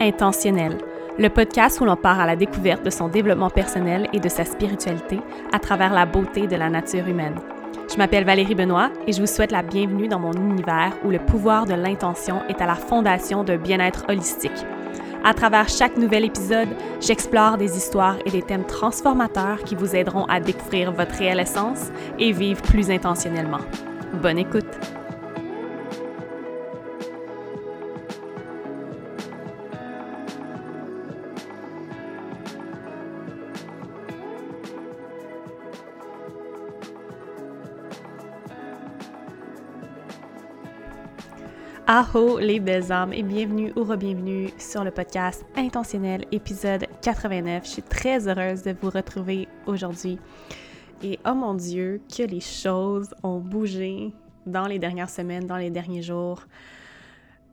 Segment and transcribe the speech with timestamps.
[0.00, 0.78] Intentionnel,
[1.18, 4.44] le podcast où l'on part à la découverte de son développement personnel et de sa
[4.44, 5.18] spiritualité
[5.52, 7.34] à travers la beauté de la nature humaine.
[7.90, 11.18] Je m'appelle Valérie Benoît et je vous souhaite la bienvenue dans mon univers où le
[11.18, 14.64] pouvoir de l'intention est à la fondation d'un bien-être holistique.
[15.24, 16.68] À travers chaque nouvel épisode,
[17.00, 21.90] j'explore des histoires et des thèmes transformateurs qui vous aideront à découvrir votre réelle essence
[22.20, 23.60] et vivre plus intentionnellement.
[24.22, 24.97] Bonne écoute!
[42.00, 47.64] Aho les belles âmes et bienvenue ou re-bienvenue sur le podcast Intentionnel épisode 89.
[47.64, 50.16] Je suis très heureuse de vous retrouver aujourd'hui.
[51.02, 54.12] Et oh mon Dieu, que les choses ont bougé
[54.46, 56.44] dans les dernières semaines, dans les derniers jours.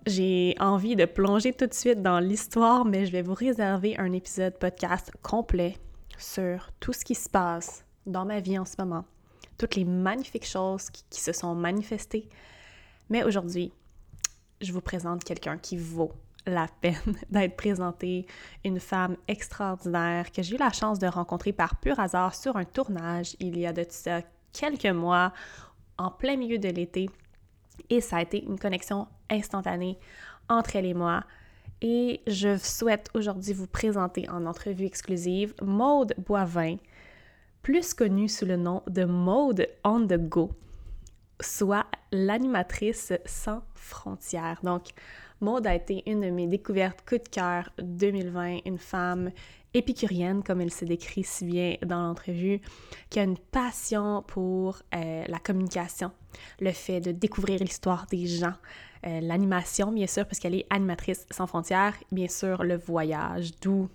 [0.06, 4.12] J'ai envie de plonger tout de suite dans l'histoire, mais je vais vous réserver un
[4.12, 5.76] épisode podcast complet
[6.20, 9.06] sur tout ce qui se passe dans ma vie en ce moment,
[9.58, 12.30] toutes les magnifiques choses qui, qui se sont manifestées.
[13.10, 13.74] Mais aujourd'hui,
[14.62, 16.14] je vous présente quelqu'un qui vaut
[16.46, 18.26] la peine d'être présenté,
[18.64, 22.66] une femme extraordinaire que j'ai eu la chance de rencontrer par pur hasard sur un
[22.66, 24.22] tournage il y a de ça
[24.54, 25.34] quelques mois,
[25.98, 27.10] en plein milieu de l'été.
[27.90, 29.98] Et ça a été une connexion instantanée
[30.50, 31.24] entre elle et moi.
[31.82, 36.78] Et je souhaite aujourd'hui vous présenter en entrevue exclusive Maude Boivin,
[37.62, 40.52] plus connue sous le nom de Maude on the Go
[41.42, 44.60] soit l'animatrice sans frontières.
[44.64, 44.90] Donc,
[45.42, 49.32] Maude a été une de mes découvertes coup de cœur 2020, une femme
[49.74, 52.62] épicurienne, comme elle se décrit si bien dans l'entrevue,
[53.10, 56.12] qui a une passion pour euh, la communication,
[56.62, 58.54] le fait de découvrir l'histoire des gens,
[59.06, 63.90] euh, l'animation, bien sûr, parce qu'elle est animatrice sans frontières, bien sûr, le voyage, d'où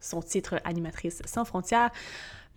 [0.00, 1.90] son titre animatrice sans frontières.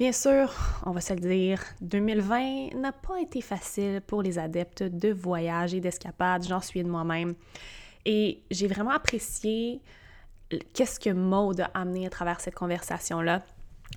[0.02, 0.52] Bien sûr,
[0.88, 5.76] on va se le dire, 2020 n'a pas été facile pour les adeptes de voyage
[5.76, 7.36] et d'escapade, j'en suis de moi-même.
[8.06, 9.80] Et j'ai vraiment apprécié
[10.74, 13.44] qu'est-ce que Maud a amené à travers cette conversation-là.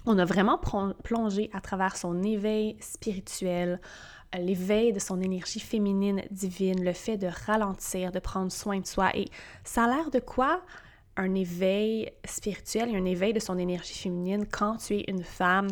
[0.05, 0.61] On a vraiment
[1.03, 3.81] plongé à travers son éveil spirituel,
[4.39, 9.11] l'éveil de son énergie féminine divine, le fait de ralentir, de prendre soin de soi.
[9.17, 9.31] Et
[9.65, 10.61] ça a l'air de quoi?
[11.17, 15.69] Un éveil spirituel et un éveil de son énergie féminine quand tu es une femme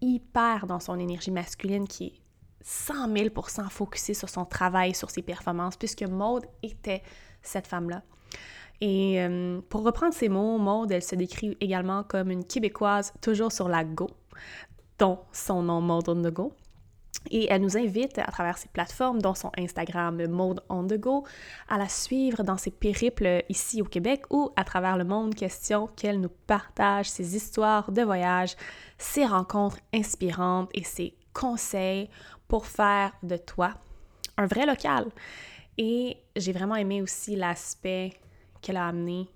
[0.00, 2.12] hyper dans son énergie masculine qui est
[2.62, 7.02] 100 000% focusée sur son travail, sur ses performances, puisque Maude était
[7.42, 8.02] cette femme-là.
[8.80, 13.52] Et euh, pour reprendre ces mots, Maude, elle se décrit également comme une Québécoise toujours
[13.52, 14.08] sur la go,
[14.98, 16.52] dont son nom Maude on the go.
[17.30, 21.24] Et elle nous invite à travers ses plateformes, dont son Instagram Mode on the go,
[21.68, 25.88] à la suivre dans ses périples ici au Québec ou à travers le monde, question
[25.88, 28.56] qu'elle nous partage ses histoires de voyage,
[28.96, 32.08] ses rencontres inspirantes et ses conseils
[32.48, 33.74] pour faire de toi
[34.38, 35.06] un vrai local.
[35.78, 38.14] Et j'ai vraiment aimé aussi l'aspect
[38.60, 39.28] qu'elle a amené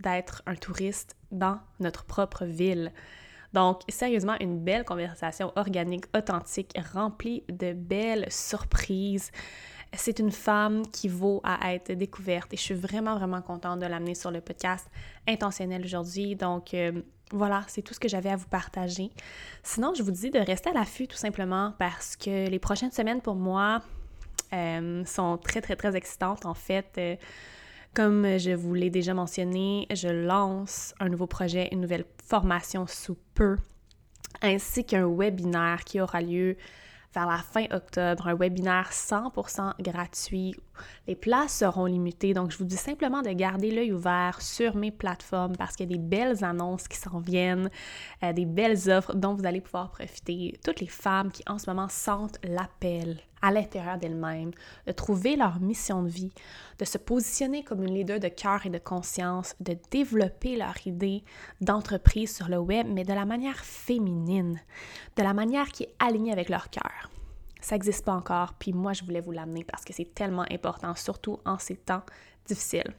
[0.00, 2.92] d'être un touriste dans notre propre ville.
[3.52, 9.30] Donc, sérieusement, une belle conversation organique, authentique, remplie de belles surprises.
[9.92, 13.86] C'est une femme qui vaut à être découverte et je suis vraiment, vraiment contente de
[13.86, 14.88] l'amener sur le podcast
[15.26, 16.36] intentionnel aujourd'hui.
[16.36, 17.02] Donc, euh,
[17.32, 19.10] voilà, c'est tout ce que j'avais à vous partager.
[19.64, 23.20] Sinon, je vous dis de rester à l'affût tout simplement parce que les prochaines semaines
[23.20, 23.82] pour moi
[24.52, 26.46] euh, sont très, très, très excitantes.
[26.46, 27.16] En fait, euh,
[27.94, 33.16] comme je vous l'ai déjà mentionné, je lance un nouveau projet, une nouvelle formation sous
[33.34, 33.56] peu,
[34.42, 36.56] ainsi qu'un webinaire qui aura lieu
[37.14, 40.54] vers la fin octobre, un webinaire 100% gratuit.
[41.06, 44.90] Les places seront limitées, donc je vous dis simplement de garder l'œil ouvert sur mes
[44.90, 47.70] plateformes parce qu'il y a des belles annonces qui s'en viennent,
[48.22, 50.58] euh, des belles offres dont vous allez pouvoir profiter.
[50.64, 54.50] Toutes les femmes qui en ce moment sentent l'appel à l'intérieur d'elles-mêmes,
[54.86, 56.32] de trouver leur mission de vie,
[56.78, 61.24] de se positionner comme une leader de cœur et de conscience, de développer leur idée
[61.60, 64.60] d'entreprise sur le web, mais de la manière féminine,
[65.16, 67.10] de la manière qui est alignée avec leur cœur.
[67.60, 70.94] Ça n'existe pas encore, puis moi je voulais vous l'amener parce que c'est tellement important,
[70.94, 72.02] surtout en ces temps
[72.46, 72.94] difficiles.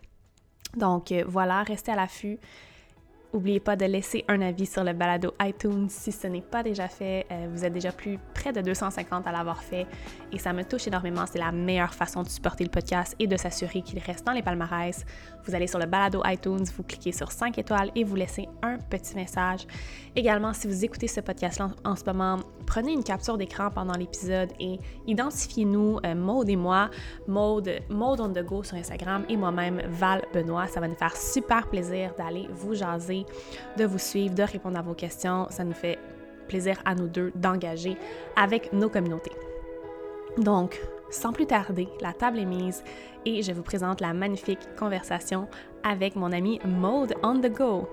[0.76, 2.40] Donc euh, voilà, restez à l'affût.
[3.34, 6.90] N'oubliez pas de laisser un avis sur le balado iTunes si ce n'est pas déjà
[6.90, 7.26] fait.
[7.32, 9.88] Euh, vous êtes déjà plus près de 250 à l'avoir fait
[10.34, 11.24] et ça me touche énormément.
[11.26, 14.42] C'est la meilleure façon de supporter le podcast et de s'assurer qu'il reste dans les
[14.42, 15.06] palmarès.
[15.46, 18.78] Vous allez sur le balado iTunes, vous cliquez sur 5 étoiles et vous laissez un
[18.78, 19.66] petit message.
[20.16, 24.50] Également, si vous écoutez ce podcast en ce moment, prenez une capture d'écran pendant l'épisode
[24.60, 26.90] et identifiez-nous, euh, Maude et moi,
[27.28, 30.68] Maude, Maude on the go sur Instagram et moi-même, Val Benoît.
[30.68, 33.21] Ça va nous faire super plaisir d'aller vous jaser,
[33.78, 35.48] de vous suivre, de répondre à vos questions.
[35.50, 36.00] Ça nous fait
[36.48, 37.98] plaisir à nous deux d'engager
[38.36, 39.32] avec nos communautés.
[40.38, 40.80] Donc,
[41.10, 42.84] sans plus tarder, la table est mise
[43.26, 45.48] et je vous présente la magnifique conversation
[45.84, 47.88] avec mon ami Maude on the go.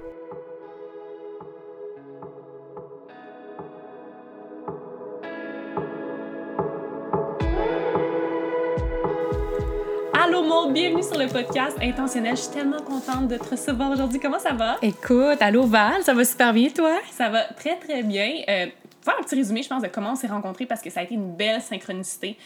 [10.28, 12.36] Allô Maud, bienvenue sur le podcast Intentionnel.
[12.36, 14.20] Je suis tellement contente de te recevoir aujourd'hui.
[14.20, 14.76] Comment ça va?
[14.82, 16.98] Écoute, allô Val, ça va super bien toi?
[17.10, 18.42] Ça va très très bien.
[18.46, 18.66] Euh,
[19.00, 21.04] faire un petit résumé, je pense, de comment on s'est rencontrés parce que ça a
[21.04, 22.36] été une belle synchronicité.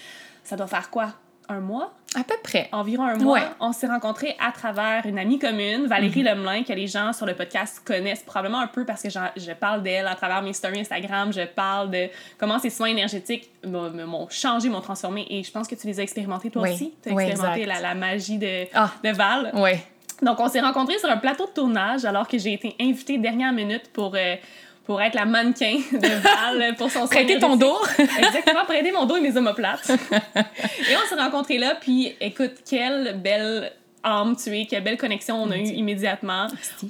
[0.45, 1.15] Ça doit faire quoi?
[1.49, 1.93] un mois?
[2.15, 2.69] À peu près.
[2.73, 3.41] Environ un mois.
[3.61, 7.27] On s'est rencontrés à travers une amie commune, Valérie mm Lemelin, que les gens sur
[7.27, 10.81] le podcast connaissent probablement un peu parce que je parle d'elle à travers mes stories
[10.81, 11.33] Instagram.
[11.33, 15.27] Je parle de comment ces soins énergétiques m'ont changé, m'ont transformé.
[15.31, 16.93] Et je pense que tu les as expérimentés toi aussi?
[17.03, 18.91] Tu as expérimenté la, la, magie de, ah.
[19.03, 19.51] de Val.
[19.55, 19.73] Oui.
[20.21, 23.53] Donc, on s'est rencontrés sur un plateau de tournage alors que j'ai été invitée dernière
[23.53, 24.15] minute pour.
[24.15, 24.37] Euh,
[24.85, 27.77] pour être la mannequin de Val pour son Prêter ton dos.
[27.99, 29.91] Exactement, prêter mon dos et mes omoplates.
[29.91, 33.73] et on s'est rencontrés là, puis écoute, quelle belle
[34.05, 36.49] âme tu es, quelle belle connexion on a eu immédiatement.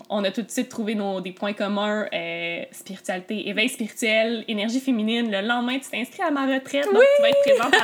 [0.09, 4.81] On a tout de suite trouvé nos, des points communs, euh, spiritualité, éveil spirituel, énergie
[4.81, 5.31] féminine.
[5.31, 7.75] Le lendemain, tu t'es inscrit à ma retraite, donc tu vas être présente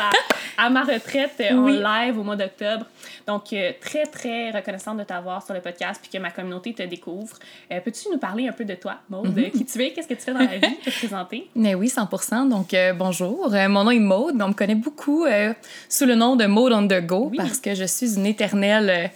[0.56, 2.86] à, ma retraite euh, en live au mois d'octobre.
[3.28, 6.82] Donc, euh, très, très reconnaissante de t'avoir sur le podcast puis que ma communauté te
[6.82, 7.36] découvre.
[7.70, 9.36] Euh, peux-tu nous parler un peu de toi, Maude?
[9.36, 9.90] Mm Qui tu es?
[9.90, 10.76] Qu'est-ce que tu fais dans la vie?
[10.82, 11.46] Te présenter?
[11.54, 13.50] Mais oui, 100 Donc, euh, bonjour.
[13.50, 14.40] mon nom est Maude.
[14.40, 15.26] On me connaît beaucoup
[15.90, 19.10] sous le nom de Maude on the go parce que je suis une éternelle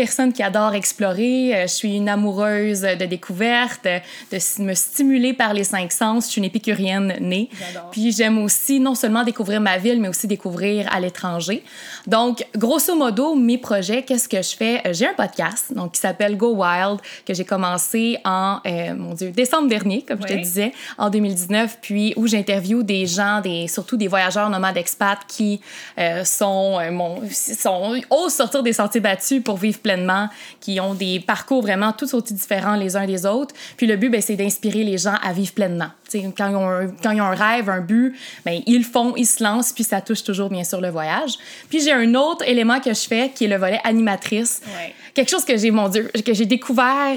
[0.00, 1.52] personne qui adore explorer.
[1.62, 3.84] je suis une amoureuse de découverte,
[4.32, 6.26] de me stimuler par les cinq sens.
[6.26, 7.50] Je suis une épicurienne née.
[7.90, 11.62] Puis, j'aime aussi non seulement découvrir ma ville, mais aussi découvrir à l'étranger.
[12.06, 14.80] Donc, grosso modo, mes projets, qu'est-ce que je fais?
[14.86, 19.14] Euh, j'ai un podcast donc, qui s'appelle Go Wild, que j'ai commencé en, euh, mon
[19.14, 23.68] Dieu, décembre dernier, comme je te disais, en 2019, puis où j'interviewe des gens, des,
[23.68, 25.60] surtout des voyageurs nomades expats qui
[25.98, 30.28] euh, sont, mon, sont, osent sortir des sentiers battus pour vivre pleinement,
[30.60, 33.54] qui ont des parcours vraiment tous aussi différents les uns des autres.
[33.76, 35.90] Puis le but, ben, c'est d'inspirer les gens à vivre pleinement.
[36.12, 39.14] quand ils, ont un, quand ils ont un rêve, un but, ben, ils le font,
[39.16, 41.38] ils se lancent, puis ça touche toujours bien sûr le voyage.
[41.68, 44.62] Puis j'ai un autre élément que je fais qui est le volet animatrice.
[45.14, 47.16] Quelque chose que j'ai, mon Dieu, que j'ai découvert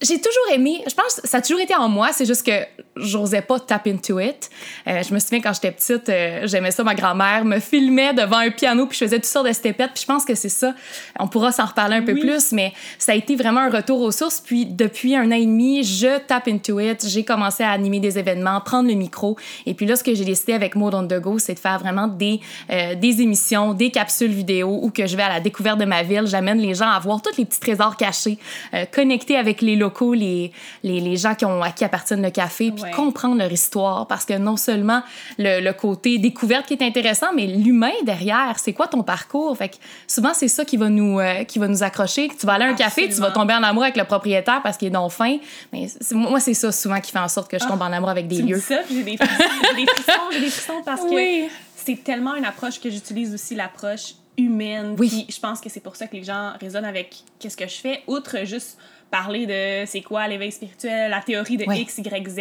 [0.00, 2.52] j'ai toujours aimé, je pense que ça a toujours été en moi, c'est juste que
[3.00, 4.50] j'osais pas tap into it.
[4.86, 8.38] Euh, je me souviens quand j'étais petite, euh, j'aimais ça, ma grand-mère me filmait devant
[8.38, 10.74] un piano puis je faisais toutes sortes de stepettes puis je pense que c'est ça.
[11.18, 14.10] On pourra s'en reparler un peu plus, mais ça a été vraiment un retour aux
[14.10, 14.40] sources.
[14.40, 17.06] Puis depuis un an et demi, je tap into it.
[17.06, 19.36] J'ai commencé à animer des événements, prendre le micro.
[19.66, 21.78] Et puis là, ce que j'ai décidé avec Mode on the Go, c'est de faire
[21.78, 22.40] vraiment des,
[22.70, 26.02] euh, des émissions, des capsules vidéo où que je vais à la découverte de ma
[26.02, 26.26] ville.
[26.26, 28.38] J'amène les gens à voir tous les petits trésors cachés,
[28.92, 30.52] connectés avec les locaux, les,
[30.82, 34.06] les, les, gens qui, ont, à qui appartiennent le café, puis comprendre leur histoire.
[34.06, 35.02] Parce que non seulement
[35.38, 39.56] le, le côté découverte qui est intéressant, mais l'humain derrière, c'est quoi ton parcours?
[39.56, 39.76] Fait que
[40.06, 42.28] souvent, c'est ça qui va, nous, euh, qui va nous accrocher.
[42.38, 44.76] Tu vas aller à un café, tu vas tomber en amour avec le propriétaire parce
[44.76, 45.38] qu'il est donc fin.
[45.72, 48.28] Mais moi, c'est ça souvent qui fait en sorte que je tombe en amour avec
[48.28, 48.60] des lieux.
[48.60, 52.44] ça, j'ai des frissons, j'ai des frissons, j'ai des frissons parce que c'est tellement une
[52.44, 54.94] approche que j'utilise aussi, l'approche humaine.
[54.98, 55.26] Oui.
[55.28, 58.02] je pense que c'est pour ça que les gens résonnent avec qu'est-ce que je fais,
[58.06, 58.78] outre juste
[59.10, 62.40] parler de c'est quoi l'éveil spirituel, la théorie de X, Y, Z,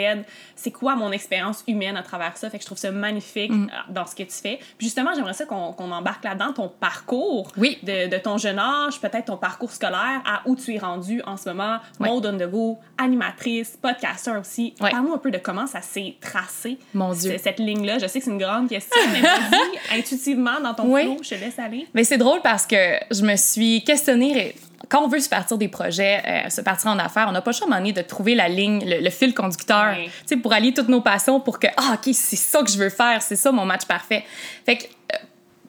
[0.55, 2.49] c'est quoi mon expérience humaine à travers ça?
[2.49, 3.69] Fait que je trouve ça magnifique mm.
[3.71, 4.59] euh, dans ce que tu fais.
[4.77, 7.77] Puis justement, j'aimerais ça qu'on embarque là-dedans, ton parcours oui.
[7.83, 11.37] de, de, ton jeune âge, peut-être ton parcours scolaire, à où tu es rendu en
[11.37, 12.09] ce moment, oui.
[12.09, 14.73] mode on the go, animatrice, podcaster aussi.
[14.79, 17.37] Parle-nous un peu de comment ça s'est tracé, Mon Dieu.
[17.41, 17.99] cette ligne-là.
[17.99, 21.35] Je sais que c'est une grande question, mais vas-y, intuitivement, dans ton flow, je te
[21.35, 21.87] laisse aller.
[21.93, 24.55] Mais c'est drôle parce que je me suis questionnée
[24.89, 27.51] quand on veut se partir des projets, euh, se partir en affaires, on n'a pas
[27.51, 31.01] le choix à de trouver la ligne, le, fil conducteur, sais, pour allier toutes nos
[31.01, 33.85] passions pour que, ah, OK, c'est ça que je veux faire, c'est ça mon match
[33.85, 34.23] parfait.
[34.65, 34.83] Fait que,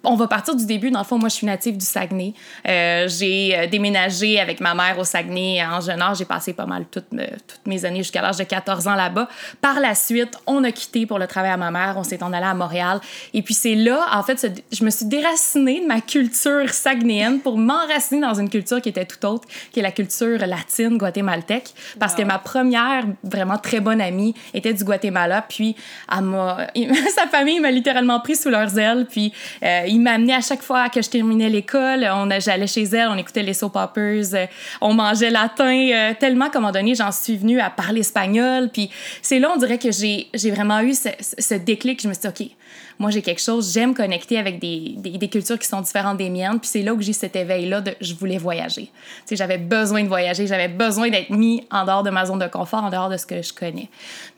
[0.04, 0.90] on va partir du début.
[0.90, 2.34] Dans le fond, moi, je suis native du Saguenay.
[2.66, 6.18] Euh, j'ai euh, déménagé avec ma mère au Saguenay en jeune âge.
[6.18, 9.28] J'ai passé pas mal toutes, toutes mes années jusqu'à l'âge de 14 ans là-bas.
[9.60, 11.94] Par la suite, on a quitté pour le travail à ma mère.
[11.96, 13.00] On s'est en allé à Montréal.
[13.34, 17.58] Et puis, c'est là, en fait, je me suis déracinée de ma culture saguenéenne pour
[17.58, 21.74] m'enraciner dans une culture qui était tout autre, qui est la culture latine guatémaltèque.
[21.98, 25.42] Parce que ma première vraiment très bonne amie était du Guatemala.
[25.48, 25.76] Puis,
[26.08, 29.06] sa famille m'a littéralement pris sous leurs ailes.
[29.10, 32.08] Puis, euh, il m'amenait à chaque fois que je terminais l'école.
[32.12, 34.46] On J'allais chez elle, on écoutait les soap operas, euh,
[34.80, 35.88] on mangeait latin.
[35.92, 38.68] Euh, tellement qu'à un moment donné, j'en suis venue à parler espagnol.
[38.72, 38.90] Puis
[39.22, 42.02] c'est là, on dirait que j'ai vraiment eu ce, ce déclic.
[42.02, 42.50] Je me suis dit, OK,
[42.98, 46.58] moi, j'ai quelque chose, j'aime connecter avec des, des, cultures qui sont différentes des miennes.
[46.58, 48.86] Puis c'est là que j'ai cet éveil-là de je voulais voyager.
[48.86, 48.90] Tu
[49.26, 52.48] sais, j'avais besoin de voyager, j'avais besoin d'être mis en dehors de ma zone de
[52.48, 53.88] confort, en dehors de ce que je connais.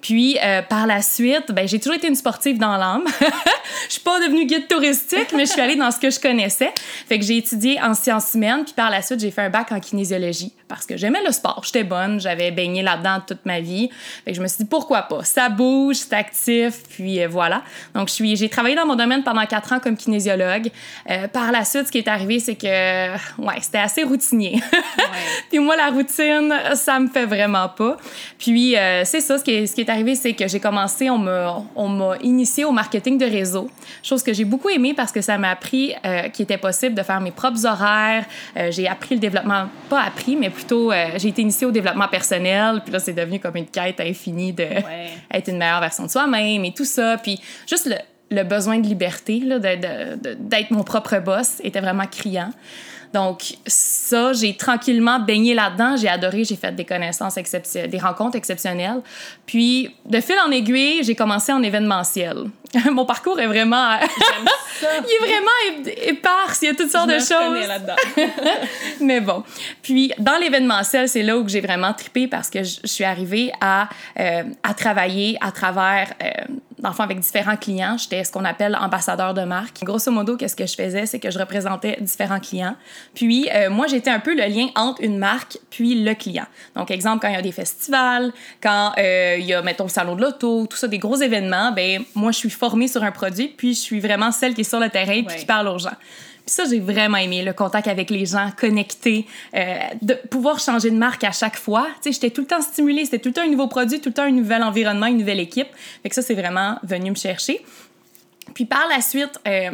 [0.02, 3.04] Puis euh, par la suite, ben, j'ai toujours été une sportive dans l'âme.
[3.88, 6.72] je suis pas devenue guide touristique, mais je suis allée dans ce que je connaissais.
[7.08, 9.72] Fait que j'ai étudié en sciences humaines, puis par la suite, j'ai fait un bac
[9.72, 11.62] en kinésiologie parce que j'aimais le sport.
[11.64, 13.90] J'étais bonne, j'avais baigné là-dedans toute ma vie.
[14.24, 15.24] Fait que je me suis dit pourquoi pas?
[15.24, 17.62] Ça bouge, c'est actif, puis euh, voilà.
[17.92, 20.70] Donc je suis, j'ai travaillé dans mon domaine pendant quatre ans comme kinésiologue.
[21.10, 22.66] Euh, par la suite, ce qui est arrivé, c'est que
[23.42, 24.62] ouais, c'était assez routinier.
[25.50, 27.96] puis moi, la routine, ça me fait vraiment pas.
[28.38, 31.10] Puis euh, c'est ça, ce qui est, ce qui est arrivé, c'est que j'ai commencé,
[31.10, 33.68] on m'a, on m'a initié au marketing de réseau,
[34.04, 35.94] chose que j'ai beaucoup aimé parce que ça m'a appris
[36.32, 38.24] qu'il était possible de faire mes propres horaires.
[38.70, 42.80] j'ai appris le développement, pas appris, mais plutôt, euh, j'ai été initiée au développement personnel,
[42.84, 44.66] puis là, c'est devenu comme une quête infinie de
[45.32, 47.16] être une meilleure version de soi-même et tout ça.
[47.22, 47.96] Puis juste le,
[48.30, 52.50] le besoin de liberté, d'être mon propre boss, était vraiment criant.
[53.12, 55.96] Donc, ça, j'ai tranquillement baigné là-dedans.
[55.96, 59.00] J'ai adoré, j'ai fait des connaissances exceptionnelles, des rencontres exceptionnelles.
[59.46, 62.44] Puis, de fil en aiguille, j'ai commencé en événementiel.
[62.92, 63.98] Mon parcours est vraiment.
[64.82, 67.66] il est vraiment éparse, il y a toutes sortes de choses.
[67.66, 67.96] là-dedans.
[69.00, 69.42] Mais bon.
[69.82, 73.88] Puis, dans l'événementiel, c'est là où j'ai vraiment trippé parce que je suis arrivée à,
[74.18, 76.12] euh, à travailler à travers.
[76.22, 76.28] Euh,
[76.82, 77.96] dans avec différents clients.
[77.98, 79.82] J'étais ce qu'on appelle ambassadeur de marque.
[79.82, 82.76] Grosso modo, qu'est-ce que je faisais, c'est que je représentais différents clients.
[83.14, 86.46] Puis, euh, moi, j'étais un peu le lien entre une marque puis le client.
[86.76, 88.32] Donc, exemple, quand il y a des festivals,
[88.62, 91.72] quand euh, il y a, mettons, le salon de l'auto, tout ça, des gros événements,
[91.72, 94.64] ben moi, je suis formée sur un produit, puis je suis vraiment celle qui est
[94.64, 95.96] sur le terrain puis qui parle aux gens.
[96.50, 100.96] Ça, j'ai vraiment aimé le contact avec les gens, connecter, euh, de pouvoir changer de
[100.96, 101.86] marque à chaque fois.
[102.02, 104.08] Tu sais, j'étais tout le temps stimulée, c'était tout le temps un nouveau produit, tout
[104.08, 105.68] le temps un nouvel environnement, une nouvelle équipe.
[106.02, 107.64] Fait que ça, c'est vraiment venu me chercher.
[108.52, 109.70] Puis par la suite, euh,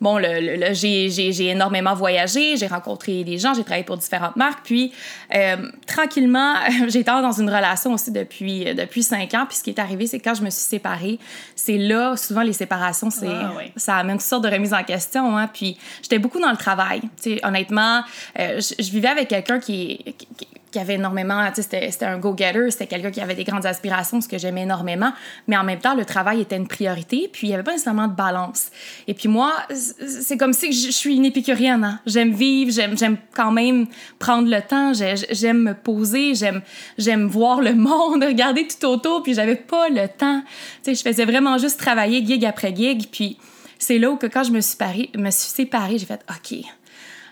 [0.00, 4.60] bon, le, le, j'ai énormément voyagé, j'ai rencontré des gens, j'ai travaillé pour différentes marques.
[4.64, 4.92] Puis
[5.34, 6.54] euh, tranquillement,
[6.88, 9.46] j'ai été dans une relation aussi depuis, depuis cinq ans.
[9.48, 11.18] Puis ce qui est arrivé, c'est quand je me suis séparée,
[11.54, 15.36] c'est là, souvent les séparations, c'est ah, ça amène toutes sortes de remises en question.
[15.36, 15.48] Hein.
[15.52, 17.02] Puis j'étais beaucoup dans le travail.
[17.16, 18.02] sais, honnêtement,
[18.38, 23.10] euh, je, vivais avec quelqu'un qui, qui qui avait énormément, c'était, un go-getter, c'était quelqu'un
[23.10, 25.12] qui avait des grandes aspirations, ce que j'aimais énormément,
[25.46, 28.08] mais en même temps, le travail était une priorité, puis il n'y avait pas nécessairement
[28.08, 28.70] de balance.
[29.06, 31.84] Et puis moi, c'est comme si je, suis une épicurienne.
[31.84, 32.00] Hein?
[32.06, 33.86] J'aime vivre, j'aime, quand même
[34.18, 36.62] prendre le temps, j'aime me poser, j'aime,
[36.98, 40.42] j'aime voir le monde, regarder tout autour, puis j'avais pas le temps.
[40.82, 43.38] Tu sais, je faisais vraiment juste travailler gig après gig, puis
[43.78, 46.58] c'est là où que quand je me suis, parée, me suis séparée, j'ai fait «OK».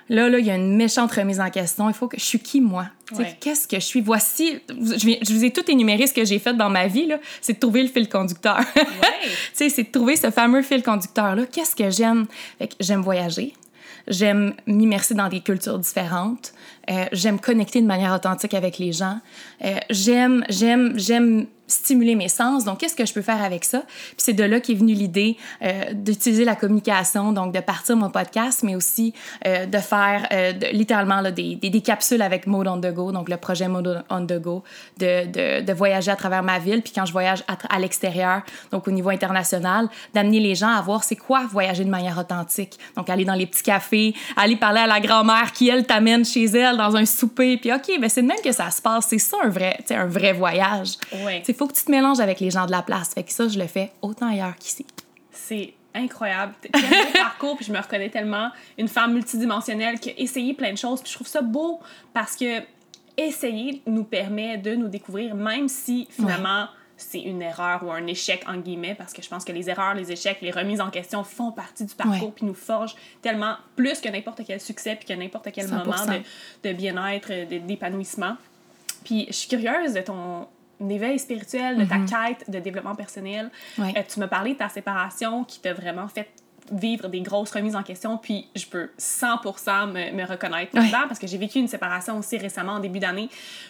[0.09, 1.89] Là, là, il y a une méchante remise en question.
[1.89, 2.87] Il faut que je suis qui, moi?
[3.41, 4.01] Qu'est-ce que je suis?
[4.01, 7.59] Voici, je, vous ai tout énuméré ce que j'ai fait dans ma vie, c'est de
[7.59, 8.61] trouver le fil conducteur.
[9.53, 11.47] c'est de trouver ce fameux fil conducteur-là.
[11.47, 12.27] Qu'est-ce que j'aime?
[12.81, 13.55] J'aime voyager.
[14.07, 16.53] J'aime m'immerser dans des cultures différentes.
[16.91, 19.19] Euh, j'aime connecter de manière authentique avec les gens.
[19.65, 22.65] Euh, j'aime, j'aime, j'aime stimuler mes sens.
[22.65, 23.83] Donc, qu'est-ce que je peux faire avec ça?
[23.87, 28.11] Puis c'est de là qu'est venue l'idée euh, d'utiliser la communication, donc de partir mon
[28.11, 29.15] podcast, mais aussi
[29.47, 33.13] euh, de faire euh, littéralement là, des, des, des, capsules avec Mode on the Go,
[33.13, 34.63] donc le projet Mode on the Go,
[34.99, 36.83] de, de, de voyager à travers ma ville.
[36.83, 40.81] Puis quand je voyage à, à l'extérieur, donc au niveau international, d'amener les gens à
[40.83, 42.79] voir c'est quoi voyager de manière authentique.
[42.97, 46.45] Donc, aller dans les petits cafés, aller parler à la grand-mère qui, elle, t'amène chez
[46.45, 47.57] elle dans un souper.
[47.57, 49.07] Puis, OK, ben c'est de même que ça se passe.
[49.09, 50.97] C'est ça un vrai, un vrai voyage.
[51.25, 53.15] Ouais il faut que tu te mélanges avec les gens de la place.
[53.15, 54.85] Fait que ça, je le fais autant ailleurs qu'ici.
[55.31, 56.55] C'est incroyable.
[56.61, 58.51] Quel parcours, puis je me reconnais tellement.
[58.77, 61.01] Une femme multidimensionnelle qui a essayé plein de choses.
[61.01, 61.81] Puis je trouve ça beau
[62.13, 62.61] parce que
[63.17, 66.67] essayer nous permet de nous découvrir, même si finalement.
[66.97, 69.95] c'est une erreur ou un échec en guillemets parce que je pense que les erreurs,
[69.95, 74.01] les échecs, les remises en question font partie du parcours puis nous forgent tellement plus
[74.01, 77.33] que n'importe quel succès puis que n'importe quel moment de, de bien-être,
[77.67, 78.37] d'épanouissement.
[79.05, 80.47] Puis je suis curieuse de ton
[80.89, 82.07] éveil spirituel, de ta mhm.
[82.09, 83.51] quête de développement personnel.
[83.79, 86.29] Euh, tu m'as parlé de ta séparation qui t'a vraiment fait
[86.73, 91.19] vivre des grosses remises en question, puis je peux 100% me, me reconnaître là-dedans parce
[91.19, 93.29] que j'ai vécu une séparation aussi récemment en début d'année.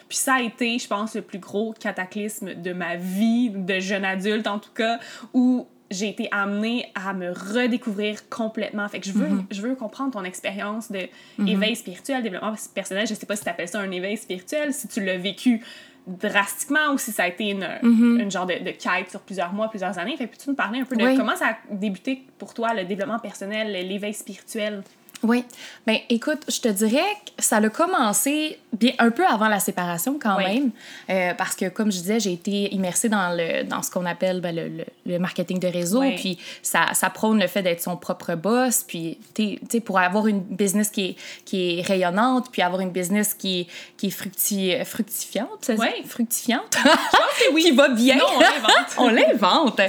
[0.08, 4.04] Puis ça a été, je pense, le plus gros cataclysme de ma vie de jeune
[4.04, 5.00] adulte, en tout cas,
[5.32, 8.88] où j'ai été amenée à me redécouvrir complètement.
[8.88, 9.46] Fait que je veux, mm-hmm.
[9.50, 11.08] je veux comprendre ton expérience de
[11.46, 13.06] éveil spirituel, développement personnel.
[13.06, 15.62] Je sais pas si tu appelles ça un éveil spirituel, si tu l'as vécu
[16.06, 18.20] drastiquement ou si ça a été une, mm-hmm.
[18.20, 20.16] une genre de, de, quête sur plusieurs mois, plusieurs années.
[20.16, 23.18] Fait peux-tu nous parler un peu de comment ça a débuté pour toi, le développement
[23.18, 24.82] personnel, l'éveil spirituel?
[25.24, 25.42] Oui.
[25.86, 30.18] Ben, écoute, je te dirais que ça a commencé bien un peu avant la séparation
[30.20, 30.70] quand même.
[31.08, 34.40] Euh, parce que, comme je disais, j'ai été immersée dans, le, dans ce qu'on appelle
[34.40, 36.02] ben, le, le, marketing de réseau.
[36.16, 38.84] Puis ça, ça prône le fait d'être son propre boss.
[38.86, 42.90] Puis, tu sais, pour avoir une business qui est, qui est rayonnante, puis avoir une
[42.90, 43.66] business qui est,
[43.96, 45.74] qui est fructi, fructifiante, ça?
[46.06, 46.76] Fructifiante?
[46.76, 47.62] Je pense que oui.
[47.64, 48.16] qui va bien?
[48.16, 48.72] Non, on l'invente.
[48.98, 49.80] on l'invente.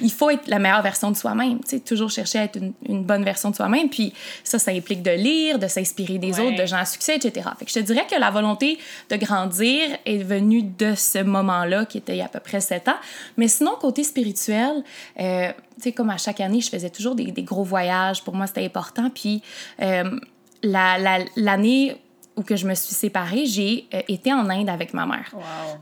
[0.00, 1.60] Il faut être la meilleure version de soi-même.
[1.60, 3.88] Tu sais, toujours chercher à être une, une bonne version de soi-même.
[3.88, 7.48] Puis ça, ça implique de lire, de s'inspirer des autres, de gens à succès, etc.
[7.58, 8.78] Fait que je te dirais que la volonté
[9.10, 12.60] de grandir est venue de ce moment-là, qui était il y a à peu près
[12.60, 12.98] sept ans.
[13.36, 14.82] Mais sinon, côté spirituel,
[15.20, 18.22] euh, tu sais, comme à chaque année, je faisais toujours des, des gros voyages.
[18.22, 19.10] Pour moi, c'était important.
[19.10, 19.42] Puis
[19.80, 20.18] euh,
[20.62, 21.96] l'année
[22.36, 25.32] où que je me suis séparée, j'ai euh, été en Inde avec ma mère.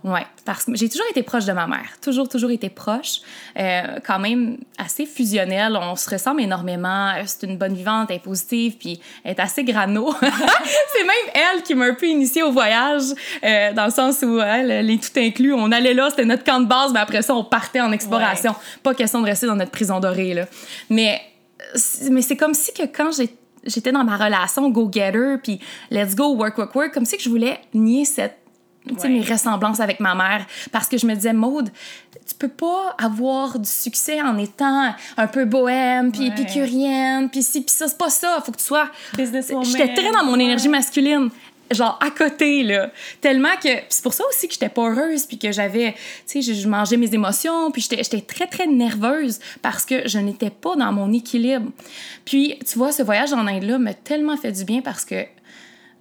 [0.04, 0.12] Wow.
[0.12, 1.98] Ouais, parce que j'ai toujours été proche de ma mère.
[2.02, 3.20] Toujours, toujours été proche.
[3.58, 5.78] Euh, quand même assez fusionnelle.
[5.80, 7.10] On se ressemble énormément.
[7.10, 10.12] Euh, c'est une bonne vivante, elle est positive, puis elle est assez grano.
[10.20, 13.04] c'est même elle qui m'a un peu initiée au voyage,
[13.42, 16.66] dans le sens où elle, les tout inclus, on allait là, c'était notre camp de
[16.66, 18.54] base, mais après ça, on partait en exploration.
[18.82, 20.46] Pas question de rester dans notre prison dorée, là.
[20.90, 21.20] Mais,
[22.10, 23.30] mais c'est comme si que quand j'ai
[23.64, 25.60] j'étais dans ma relation go-getter, puis
[25.90, 28.38] let's go, work, work, work, comme si que je voulais nier cette
[28.90, 29.08] ouais.
[29.08, 30.46] mes ressemblances avec ma mère.
[30.72, 31.70] Parce que je me disais Maude
[32.28, 37.62] tu peux pas avoir du succès en étant un peu bohème puis épicurienne puis si
[37.62, 37.88] puis ça.
[37.88, 38.42] C'est pas ça.
[38.44, 41.30] Faut que tu sois j'étais très dans mon énergie masculine
[41.70, 42.90] genre à côté là.
[43.20, 45.94] Tellement que c'est pour ça aussi que j'étais pas heureuse puis que j'avais
[46.26, 50.50] tu sais je, mangeais mes émotions puis j'étais très très nerveuse parce que je n'étais
[50.50, 51.70] pas dans mon équilibre.
[52.24, 55.24] Puis tu vois ce voyage en Inde là m'a tellement fait du bien parce que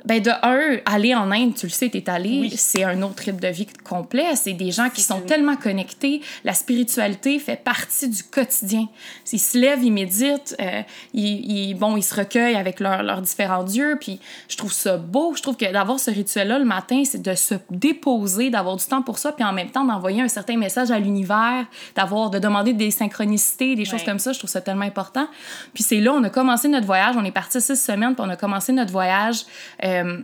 [0.07, 3.41] ben de un, aller en Inde, tu le sais, t'es allé, c'est un autre rythme
[3.41, 4.37] de vie complet.
[4.37, 6.21] C'est des gens qui sont tellement connectés.
[6.45, 8.87] La spiritualité fait partie du quotidien.
[9.33, 10.81] Ils se lèvent, ils méditent, euh,
[11.13, 13.97] ils, bon, ils se recueillent avec leurs différents dieux.
[13.99, 15.33] Puis je trouve ça beau.
[15.35, 19.01] Je trouve que d'avoir ce rituel-là le matin, c'est de se déposer, d'avoir du temps
[19.01, 21.65] pour ça, puis en même temps d'envoyer un certain message à l'univers,
[21.97, 24.31] d'avoir, de demander des synchronicités, des choses comme ça.
[24.31, 25.27] Je trouve ça tellement important.
[25.73, 27.15] Puis c'est là, on a commencé notre voyage.
[27.17, 29.43] On est parti six semaines, puis on a commencé notre voyage.
[29.83, 30.17] Euh, euh,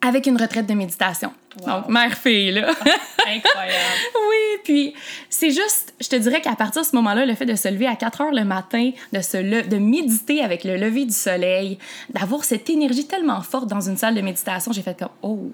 [0.00, 1.32] avec une retraite de méditation.
[1.66, 2.68] Donc, mère-fille, là.
[3.26, 4.00] Incroyable.
[4.30, 4.94] oui, puis
[5.28, 7.86] c'est juste, je te dirais qu'à partir de ce moment-là, le fait de se lever
[7.86, 11.78] à 4 heures le matin, de, se de méditer avec le lever du soleil,
[12.10, 15.50] d'avoir cette énergie tellement forte dans une salle de méditation, j'ai fait comme, oh,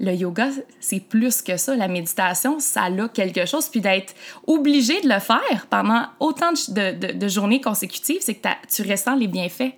[0.00, 0.48] le yoga,
[0.80, 1.74] c'est plus que ça.
[1.76, 3.68] La méditation, ça a quelque chose.
[3.68, 4.14] Puis d'être
[4.46, 9.26] obligé de le faire pendant autant de, de journées consécutives, c'est que tu ressens les
[9.26, 9.72] bienfaits.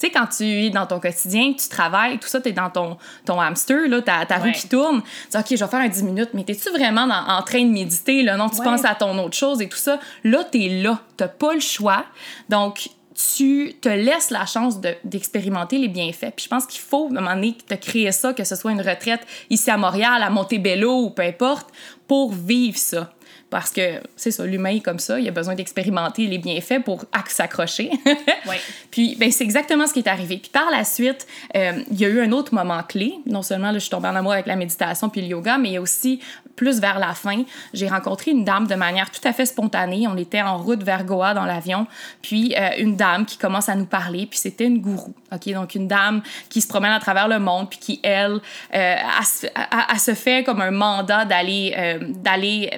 [0.00, 2.70] Tu sais, quand tu es dans ton quotidien, tu travailles, tout ça, tu es dans
[2.70, 5.02] ton, ton hamster, là, ta, ta roue qui tourne.
[5.02, 7.70] Tu dis, OK, je vais faire un 10 minutes, mais es-tu vraiment en train de
[7.70, 8.22] méditer?
[8.22, 8.38] Là?
[8.38, 10.00] Non, tu penses à ton autre chose et tout ça.
[10.24, 11.00] Là, tu es là.
[11.18, 12.06] Tu pas le choix.
[12.48, 16.32] Donc, tu te laisses la chance d'expérimenter les bienfaits.
[16.34, 18.72] Puis je pense qu'il faut, à un moment donné, te créer ça, que ce soit
[18.72, 21.68] une retraite ici à Montréal, à Montebello ou peu importe,
[22.06, 23.12] pour vivre ça
[23.50, 27.04] parce que c'est ça, l'humain est comme ça, il a besoin d'expérimenter les bienfaits pour
[27.26, 27.90] s'accrocher.
[28.06, 28.60] ouais.
[28.90, 30.38] Puis ben, c'est exactement ce qui est arrivé.
[30.38, 33.14] Puis par la suite, euh, il y a eu un autre moment clé.
[33.26, 35.70] Non seulement là, je suis tombée en amour avec la méditation puis le yoga, mais
[35.70, 36.20] il y a aussi
[36.56, 40.06] plus vers la fin, j'ai rencontré une dame de manière tout à fait spontanée.
[40.06, 41.86] On était en route vers Goa dans l'avion,
[42.20, 45.14] puis euh, une dame qui commence à nous parler, puis c'était une gourou.
[45.32, 48.40] Ok, donc une dame qui se promène à travers le monde, puis qui elle,
[48.74, 52.70] euh, a, se fait comme un mandat d'aller d'aller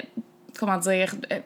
[0.63, 1.41] comment dire, euh,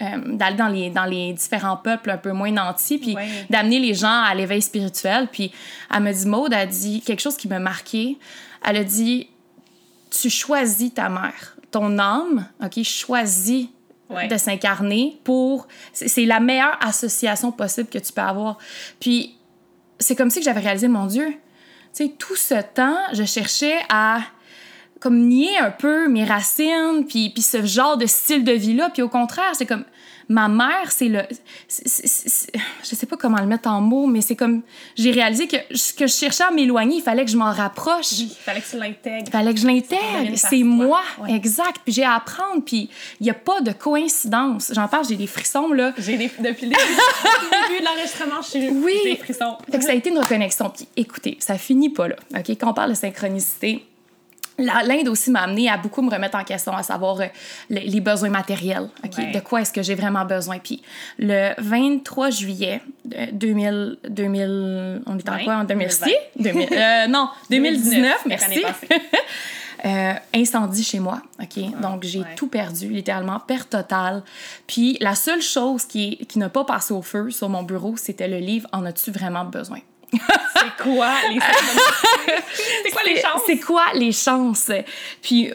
[0.00, 3.14] euh, d'aller dans les, dans les différents peuples un peu moins nantis, puis
[3.50, 5.28] d'amener les gens à l'éveil spirituel.
[5.30, 5.52] Puis
[5.94, 8.18] elle me dit, Maude a dit quelque chose qui m'a marqué.
[8.64, 9.28] Elle a dit,
[10.10, 11.56] tu choisis ta mère.
[11.70, 13.70] Ton âme, OK, choisit
[14.30, 15.66] de s'incarner pour...
[15.92, 18.56] C'est la meilleure association possible que tu peux avoir.
[18.98, 19.36] Puis
[19.98, 21.26] c'est comme si que j'avais réalisé, mon Dieu,
[21.94, 24.20] tu sais, tout ce temps, je cherchais à
[25.04, 28.88] comme nier un peu mes racines, puis, puis ce genre de style de vie-là.
[28.88, 29.84] Puis au contraire, c'est comme,
[30.30, 31.20] ma mère, c'est le.
[31.68, 34.62] je sais pas comment le mettre en mots, mais c'est comme.
[34.96, 38.12] J'ai réalisé que ce que je cherchais à m'éloigner, il fallait que je m'en rapproche.
[38.12, 39.24] il fallait que tu l'intègres.
[39.26, 40.36] Il fallait que je l'intègre.
[40.36, 41.02] C'est moi.
[41.28, 41.82] Exact.
[41.84, 42.64] Puis j'ai à apprendre.
[42.64, 42.88] Puis
[43.20, 44.72] il n'y a pas de coïncidence.
[44.74, 45.92] J'en parle, j'ai des frissons, là.
[45.98, 46.28] J'ai des.
[46.38, 48.94] Depuis le début, de l'enregistrement, j'ai oui.
[49.04, 49.58] des frissons.
[49.70, 50.70] Fait que ça a été une reconnexion.
[50.70, 52.16] Puis écoutez, ça finit pas là.
[52.34, 52.48] OK?
[52.58, 53.84] Quand on parle de synchronicité,
[54.58, 57.26] L'Inde aussi m'a amené à beaucoup me remettre en question, à savoir euh,
[57.70, 58.88] les, besoins matériels.
[59.02, 60.58] De quoi est-ce que j'ai vraiment besoin?
[60.58, 60.82] Puis
[61.18, 62.80] le 23 juillet
[63.32, 65.56] 2000, 2000 on est en quoi?
[65.56, 66.14] En 2006?
[66.38, 68.62] 2000, euh, non, 2019, merci.
[69.84, 71.58] Euh, incendie chez moi, OK?
[71.58, 74.22] Ah, Donc, j'ai tout perdu, littéralement, perte totale.
[74.66, 78.28] Puis, la seule chose qui, qui n'a pas passé au feu sur mon bureau, c'était
[78.28, 79.80] le livre En as-tu vraiment besoin?
[80.56, 81.40] C'est quoi les
[82.84, 83.42] C'est quoi les chances?
[83.46, 84.70] C'est quoi les chances?
[85.22, 85.52] Puis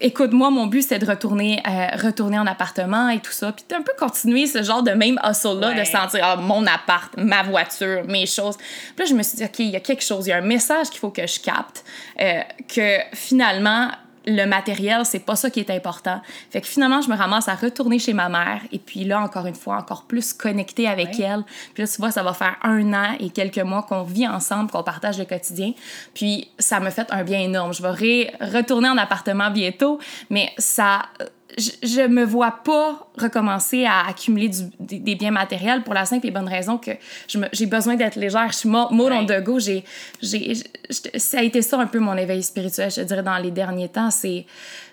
[0.00, 3.52] écoute, moi, mon but, c'est de retourner, euh, retourner en appartement et tout ça.
[3.52, 7.42] Puis un peu continuer ce genre de même hustle-là, de sentir ah, mon appart, ma
[7.42, 8.56] voiture, mes choses.
[8.56, 10.38] Puis là, je me suis dit, OK, il y a quelque chose, il y a
[10.38, 11.84] un message qu'il faut que je capte,
[12.20, 13.90] euh, que finalement,
[14.26, 16.20] le matériel, c'est pas ça qui est important.
[16.50, 19.46] Fait que finalement, je me ramasse à retourner chez ma mère et puis là, encore
[19.46, 21.44] une fois, encore plus connectée avec elle.
[21.74, 24.70] Puis là, tu vois, ça va faire un an et quelques mois qu'on vit ensemble,
[24.70, 25.72] qu'on partage le quotidien.
[26.14, 27.72] Puis ça me fait un bien énorme.
[27.72, 29.98] Je vais retourner en appartement bientôt,
[30.30, 31.02] mais ça
[31.56, 36.26] je, je me vois pas recommencer à accumuler du, des, biens matériels pour la simple
[36.26, 36.90] et bonne raison que
[37.52, 38.48] j'ai besoin d'être légère.
[38.52, 39.58] Je suis mode on the go.
[39.58, 39.84] J'ai,
[41.16, 44.10] ça a été ça un peu mon éveil spirituel, je dirais, dans les derniers temps.
[44.10, 44.44] C'est,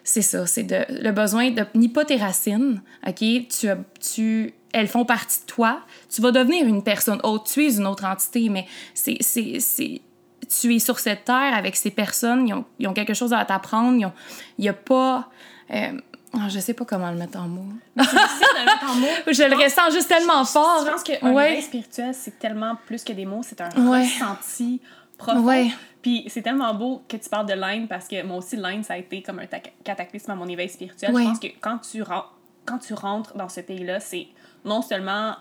[0.04, 0.46] c'est ça.
[0.46, 1.66] C'est de, le besoin de.
[1.76, 3.18] Ni pas tes racines, OK?
[3.18, 3.68] Tu,
[4.00, 5.82] tu, elles font partie de toi.
[6.10, 7.52] Tu vas devenir une personne autre.
[7.52, 9.18] Tu es une autre entité, mais c'est.
[9.20, 10.02] c'est, c'est
[10.62, 13.44] tu es sur cette terre avec ces personnes, ils ont, ils ont quelque chose à
[13.46, 14.14] t'apprendre.
[14.58, 15.30] Il n'y a pas.
[15.72, 15.94] Euh,
[16.36, 17.74] ah, je sais pas comment le mettre en mots.
[17.96, 19.08] C'est difficile de le mettre en mots.
[19.28, 20.84] je, le ressens juste tellement fort.
[20.86, 21.62] Je pense qu'un ouais.
[21.62, 24.82] spirituel, c'est tellement plus que des mots, c'est un ressenti
[25.18, 25.70] profond.
[26.02, 28.96] Puis c'est tellement beau que tu parles de l'Inde parce que moi aussi, l'Inde, ça
[28.96, 29.48] a été comme un
[29.84, 31.12] cataclysme à mon éveil spirituel.
[31.16, 32.04] Je pense que quand tu,
[32.66, 34.28] quand tu rentres dans ce pays-là, c'est
[34.66, 35.36] non seulement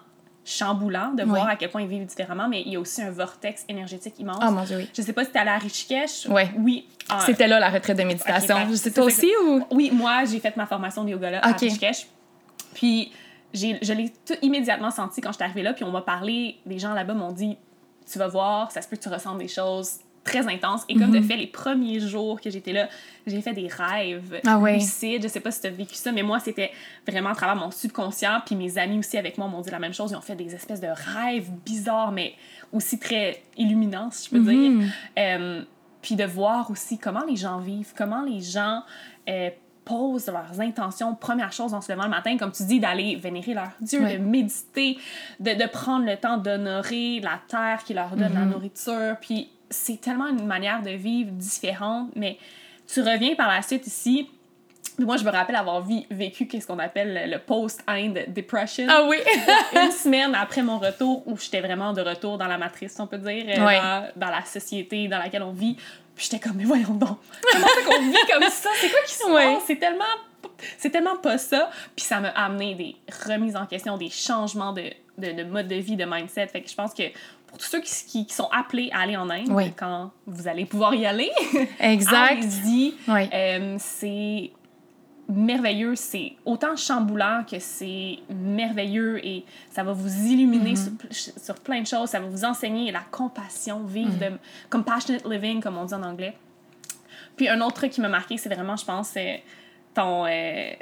[0.44, 3.10] chamboulant de voir à quel point ils vivent différemment, mais il y a aussi un
[3.10, 4.38] vortex énergétique immense.
[4.40, 4.90] Ah, mon Dieu, oui.
[4.92, 6.26] Je sais pas si tu allé à Rishikesh.
[6.26, 6.50] Ouais.
[6.58, 6.88] Oui.
[7.08, 7.22] Ah.
[7.24, 8.56] C'était là la retraite de méditation.
[8.56, 9.64] Okay, c'est toi aussi ou?
[9.70, 12.06] Oui, moi, j'ai fait ma formation de yoga là à Rishikesh.
[12.74, 13.12] Puis,
[13.54, 16.78] je l'ai tout immédiatement senti quand je suis arrivée là, puis on m'a parlé, les
[16.78, 17.56] gens là-bas m'ont dit,
[18.10, 20.84] tu vas voir, ça se peut que tu ressentes des choses très intense.
[20.88, 21.24] Et comme de mhm.
[21.24, 22.88] fait, les premiers jours que j'étais là,
[23.26, 25.22] j'ai fait des rêves ah lucides.
[25.22, 26.70] Je sais pas si tu as vécu ça, mais moi, c'était
[27.06, 28.40] vraiment à travers mon subconscient.
[28.44, 30.12] Puis mes amis aussi avec moi m'ont dit la même chose.
[30.12, 32.34] Ils ont fait des espèces de rêves bizarres, mais
[32.72, 34.70] aussi très illuminants, si je peux dire.
[34.70, 34.90] Mhm.
[35.18, 35.62] Euh,
[36.00, 38.82] puis de voir aussi comment les gens vivent, comment les gens
[39.28, 39.50] euh,
[39.84, 41.14] posent leurs intentions.
[41.14, 44.18] Première chose en se levant le matin, comme tu dis, d'aller vénérer leur Dieu, de
[44.18, 44.98] méditer,
[45.40, 48.50] de, de prendre le temps d'honorer la terre qui leur donne la mhm.
[48.50, 49.16] nourriture.
[49.20, 52.38] Puis c'est tellement une manière de vivre différente, mais
[52.86, 54.28] tu reviens par la suite ici.
[54.98, 58.86] Moi, je me rappelle avoir vécu ce qu'on appelle le post-Ind depression.
[58.88, 59.16] Ah oui!
[59.82, 63.18] une semaine après mon retour, où j'étais vraiment de retour dans la matrice, on peut
[63.18, 65.76] dire, euh, dans, la société dans laquelle on vit.
[66.14, 67.18] Puis j'étais comme, mais voyons donc,
[67.52, 68.68] comment c'est qu'on vit comme ça?
[68.80, 69.62] C'est quoi qui se passe?
[69.66, 70.04] C'est tellement,
[70.76, 71.70] c'est tellement pas ça.
[71.96, 75.76] Puis ça m'a amené des remises en question, des changements de, de, de, mode de
[75.76, 76.48] vie, de mindset.
[76.48, 77.04] Fait que je pense que
[77.52, 80.94] pour tous ceux qui, qui, sont appelés à aller en Inde, quand vous allez pouvoir
[80.94, 81.30] y aller,
[81.80, 82.42] exact.
[82.42, 82.94] allez-y.
[83.08, 84.52] Euh, c'est
[85.28, 91.38] merveilleux, c'est autant chamboulant que c'est merveilleux et ça va vous illuminer mm-hmm.
[91.38, 94.32] sur, plein de choses, ça va vous enseigner la compassion, vivre mm-hmm.
[94.32, 94.38] de
[94.70, 96.34] compassionate living comme on dit en anglais.
[97.36, 99.14] Puis un autre truc qui m'a marqué, c'est vraiment, je pense,
[99.94, 100.72] ton euh,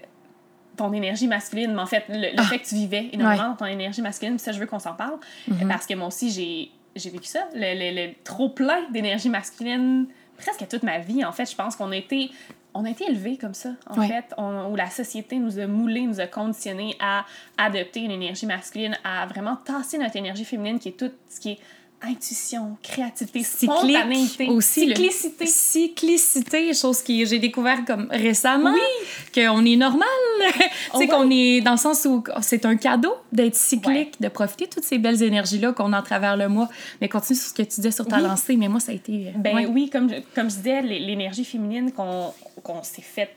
[0.81, 2.43] ton énergie masculine, mais en fait, le, ah.
[2.45, 5.19] fait que tu vivais énormément dans ton énergie masculine, ça, je veux qu'on s'en parle.
[5.47, 5.69] Mhm.
[5.69, 10.07] Parce que moi aussi, j'ai, j'ai vécu ça, le, trop plein d'énergie masculine
[10.39, 11.23] presque toute ma vie.
[11.23, 12.31] En fait, je pense qu'on a été
[12.73, 16.21] on a été élevés comme ça, en fait, où la société nous a moulés, nous
[16.21, 17.25] a conditionnés à
[17.59, 21.51] adopter une énergie masculine, à vraiment tasser notre énergie féminine qui est tout ce qui
[21.51, 21.59] est
[22.03, 25.47] intuition, créativité, spontanéité, aussi cyclicité.
[25.47, 29.43] cyclicité, chose que j'ai découvert comme récemment, oui.
[29.43, 30.09] qu'on est normal,
[30.93, 34.67] tu sais qu'on est dans le sens où c'est un cadeau d'être cyclique, de profiter
[34.67, 36.69] de toutes ces belles énergies là qu'on a à travers le mois.
[37.01, 39.29] Mais continue sur ce que tu disais sur ta lancée, mais moi ça a été
[39.29, 42.33] euh, Ben oui, comme je, comme je disais l'énergie féminine qu'on
[42.63, 43.31] qu'on s'est fait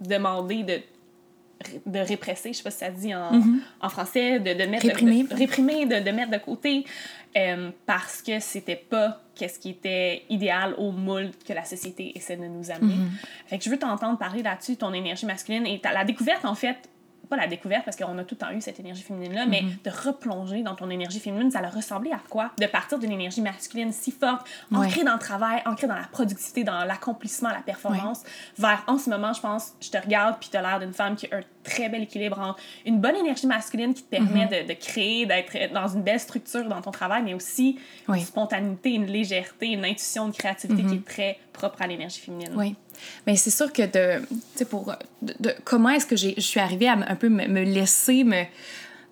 [0.00, 0.80] demander de
[1.86, 3.58] de répresser, je sais pas si ça dit en, mm-hmm.
[3.80, 4.86] en français, de, de mettre...
[4.86, 5.24] Réprimer.
[5.24, 6.84] De, réprimer, de, de, mettre de côté,
[7.36, 12.36] euh, parce que c'était pas qu'est-ce qui était idéal au moule que la société essaie
[12.36, 12.94] de nous amener.
[12.94, 13.46] Mm-hmm.
[13.46, 16.76] Fait que je veux t'entendre parler là-dessus, ton énergie masculine et la découverte, en fait,
[17.32, 19.84] pas la découverte parce qu'on a tout le temps eu cette énergie féminine-là, mais Mm-hmm.
[19.84, 22.50] de replonger dans ton énergie féminine, ça a ressemblé à quoi?
[22.58, 26.64] De partir d'une énergie masculine si forte, ancrée dans le travail, ancrée dans la productivité,
[26.64, 28.22] dans l'accomplissement, la performance,
[28.58, 31.14] vers en ce moment, je pense, je te regarde puis tu as l'air d'une femme
[31.14, 31.28] qui
[31.64, 34.62] très bel équilibre entre une bonne énergie masculine qui te permet Mm-hmm.
[34.66, 38.18] de, de créer, d'être dans une belle structure dans ton travail, mais aussi Oui.
[38.20, 42.50] une spontanéité, une légèreté, une intuition, une créativité qui est très propre à l'énergie féminine.
[42.56, 42.74] Oui.
[43.26, 46.60] Mais c'est sûr que de, tu sais, pour, de, de- comment est-ce que je suis
[46.60, 48.42] arrivée à un peu me, me laisser me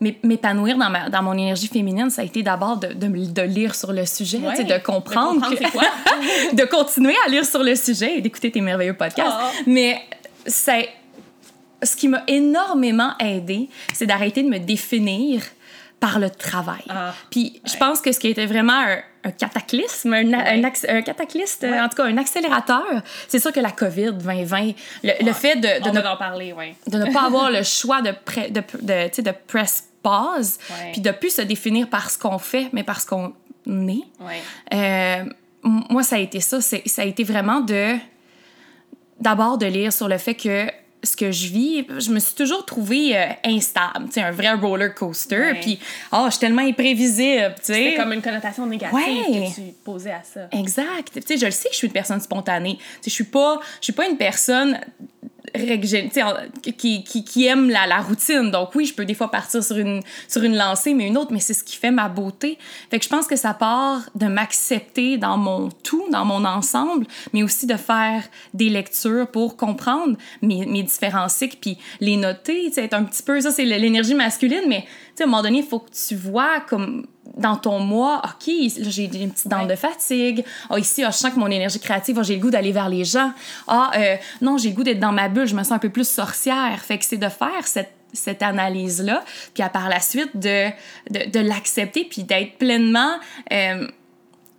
[0.01, 3.43] m'é- m'épanouir dans, ma, dans mon énergie féminine, ça a été d'abord de, de, de
[3.43, 5.85] lire sur le sujet, Ouais, de comprendre, de comprendre quoi.
[6.55, 9.29] de continuer à lire sur le sujet et d'écouter tes merveilleux podcasts.
[9.31, 9.51] Ah.
[9.67, 10.01] Mais
[10.47, 10.89] c'est
[11.83, 15.43] ce qui m'a énormément aidé, c'est d'arrêter de me définir
[15.99, 16.83] par le travail.
[16.89, 20.87] Ah, Puis je pense que ce qui était vraiment un, un cataclysme, un, un, acc-
[20.89, 21.79] un cataclysme, Ouais.
[21.81, 22.87] en tout cas un accélérateur,
[23.29, 24.73] c'est sûr que la COVID 2020,
[25.05, 26.55] le, le fait de, ne en parler,
[26.87, 28.13] de ne pas avoir le choix de,
[29.47, 30.59] press pause,
[30.93, 33.35] puis de plus se définir par ce qu'on fait, mais par ce qu'on
[33.69, 34.05] est.
[34.73, 35.25] Euh,
[35.63, 36.63] moi, ça a été ça.
[36.63, 37.97] Ça a été vraiment de.
[39.21, 40.67] D'abord, de lire sur le fait que
[41.03, 44.53] ce que je vis, je me suis toujours trouvée euh, instable, tu sais, un vrai
[44.53, 45.53] roller coaster.
[45.61, 45.79] Puis,
[46.13, 47.75] oh, je suis tellement imprévisible, tu sais.
[47.75, 49.49] C'était comme une connotation négative Ouais.
[49.51, 50.49] que tu posais à ça.
[50.53, 51.11] Exact.
[51.15, 52.77] Tu sais, je le sais que je suis une personne spontanée.
[52.79, 54.79] Tu sais, je suis pas, je suis pas une personne
[56.77, 58.51] qui, qui, qui aime la, routine.
[58.51, 61.33] Donc oui, je peux des fois partir sur une, sur une lancée, mais une autre,
[61.33, 62.59] mais c'est ce qui fait ma beauté.
[62.91, 67.07] Fait que je pense que ça part de m'accepter dans mon tout, dans mon ensemble,
[67.33, 68.23] mais aussi de faire
[68.55, 73.41] des lectures pour comprendre mes, mes différents cycles, puis les noter, être un petit peu,
[73.41, 74.85] ça c'est l'énergie masculine, mais
[75.21, 79.05] à un moment donné, il faut que tu vois comme dans ton mois, OK, j'ai
[79.05, 79.67] une petite dent Ouais.
[79.69, 80.45] de fatigue.
[80.69, 82.89] Ah, ici, ah, je sens que mon énergie créative, ah, j'ai le goût d'aller vers
[82.89, 83.33] les gens.
[83.69, 85.91] Ah, euh, non, j'ai le goût d'être dans ma bulle, je me sens un peu
[85.91, 86.79] plus sorcière.
[86.83, 90.69] Fait que c'est de faire cette, cette analyse-là, puis à par la suite de,
[91.11, 93.15] de, de l'accepter, puis d'être pleinement.
[93.53, 93.87] euh,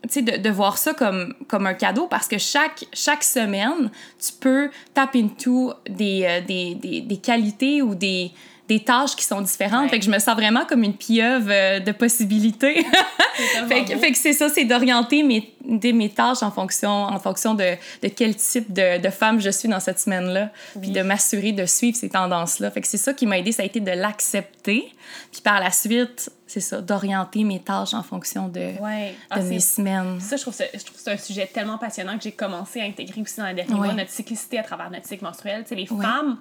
[0.03, 3.91] tu sais, de, de voir ça comme, comme un cadeau parce que chaque, chaque semaine,
[4.19, 8.31] tu peux tap into des, euh, des, des, des qualités ou des,
[8.71, 9.83] des tâches qui sont différentes.
[9.83, 9.89] Ouais.
[9.89, 12.85] Fait que je me sens vraiment comme une pieuvre euh, de possibilités.
[13.67, 13.99] fait, que, beau.
[13.99, 15.53] fait que c'est ça, c'est d'orienter mes,
[15.91, 19.67] mes tâches en fonction, en fonction de, de quel type de, de femme je suis
[19.67, 20.51] dans cette semaine-là.
[20.79, 22.71] Puis de m'assurer de suivre ces tendances-là.
[22.71, 24.93] Fait que c'est ça qui m'a aidé, ça a été de l'accepter.
[25.31, 29.09] Puis par la suite, c'est ça, d'orienter mes tâches en fonction de, Ouais.
[29.09, 30.19] de Ah, mes semaines.
[30.21, 32.79] ça, je trouve, ça, je trouve que c'est un sujet tellement passionnant que j'ai commencé
[32.79, 33.79] à intégrer aussi dans les derniers Ouais.
[33.87, 35.63] mois, notre cyclicité à travers notre cycle menstruel.
[35.63, 36.03] Tu sais, les Ouais.
[36.05, 36.37] femmes,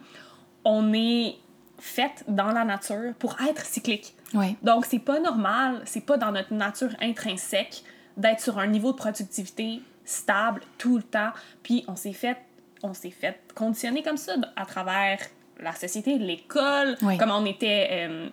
[0.64, 1.35] on est
[1.81, 4.14] faites dans la nature pour être cycliques.
[4.35, 4.57] Ouais.
[4.62, 7.83] Donc, c'est pas normal, c'est pas dans notre nature intrinsèque
[8.16, 11.31] d'être sur un niveau de productivité stable tout le temps.
[11.62, 12.37] Puis, on s'est fait,
[12.83, 15.19] on s'est fait conditionner comme ça à travers
[15.61, 17.16] la société, l'école, Ouais.
[17.19, 18.29] comment on était euh,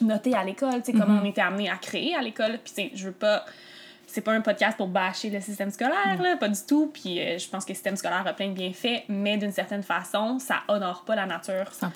[0.00, 2.58] noté à l'école, tu sais, comment on était amené à créer à l'école.
[2.64, 3.44] Puis, je veux pas
[4.10, 6.86] c'est pas un podcast pour bâcher le système scolaire, là, pas du tout.
[6.94, 9.82] Puis euh, je pense que le système scolaire a plein de bienfaits, mais d'une certaine
[9.82, 11.90] façon, ça honore pas la nature 100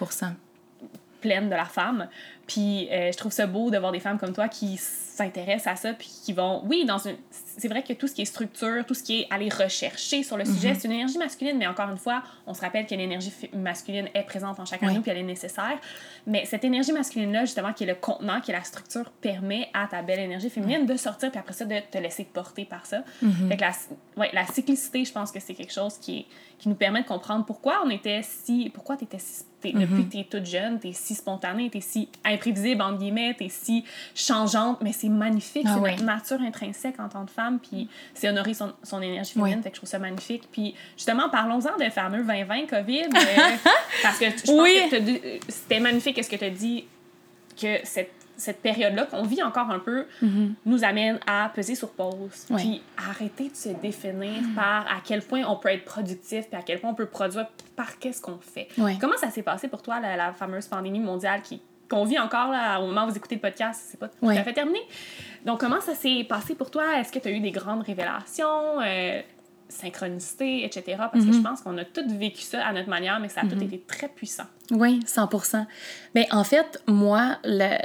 [1.23, 2.09] pleine de la femme.
[2.47, 5.77] Puis euh, je trouve ça beau de voir des femmes comme toi qui s'intéressent à
[5.77, 7.17] ça, puis qui vont, oui, dans une...
[7.31, 10.37] C'est vrai que tout ce qui est structure, tout ce qui est aller rechercher sur
[10.37, 13.33] le sujet, c'est une énergie masculine, mais encore une fois, on se rappelle que l'énergie
[13.53, 14.97] masculine est présente en chacun de Oui.
[14.97, 15.79] nous, puis elle est nécessaire.
[16.27, 19.87] Mais cette énergie masculine-là, justement, qui est le contenant, qui est la structure, permet à
[19.87, 23.05] ta belle énergie féminine de sortir, puis après ça, de te laisser porter par ça.
[23.49, 23.73] Fait que la,
[24.17, 26.27] ouais, la cyclicité, je pense que c'est quelque chose qui, est,
[26.59, 28.71] qui nous permet de comprendre pourquoi on était si...
[28.75, 29.45] Pourquoi tu étais si...
[29.71, 32.99] Depuis que tu es toute jeune, tu es si spontanée, tu es si imprévisible, entre
[32.99, 35.65] guillemets, tu es si changeante, mais c'est magnifique.
[35.69, 35.91] Ah c'est ouais.
[35.93, 39.63] notre nature intrinsèque en tant que femme, puis c'est honorer son, son énergie féminine, Ouais.
[39.63, 40.49] fait que je trouve ça magnifique.
[40.51, 43.09] Puis justement, parlons-en de fameux 2020 COVID, euh,
[44.03, 44.79] parce que je pense Oui.
[44.91, 46.85] que euh, c'était magnifique ce que tu as dit,
[47.61, 48.11] que cette,
[48.43, 50.07] cette période-là qu'on vit encore un peu
[50.67, 52.57] nous amène à peser sur pause, Ouais.
[52.57, 56.63] puis arrêter de se définir par à quel point on peut être productif, puis à
[56.63, 58.69] quel point on peut produire par qu'est-ce qu'on fait.
[58.79, 58.97] Ouais.
[59.01, 62.51] Comment ça s'est passé pour toi, la, la fameuse pandémie mondiale qui qu'on vit encore
[62.51, 64.79] là, au moment où vous écoutez le podcast, c'est pas tout à fait terminé.
[65.45, 66.99] Donc, comment ça s'est passé pour toi?
[66.99, 69.21] Est-ce que tu as eu des grandes révélations, euh,
[69.69, 70.97] synchronicité, etc.?
[71.13, 73.43] Parce que je pense qu'on a tous vécu ça à notre manière, mais que ça
[73.43, 74.45] a tout été très puissant.
[74.71, 75.29] Oui, 100
[76.15, 77.77] Mais en fait, moi, le...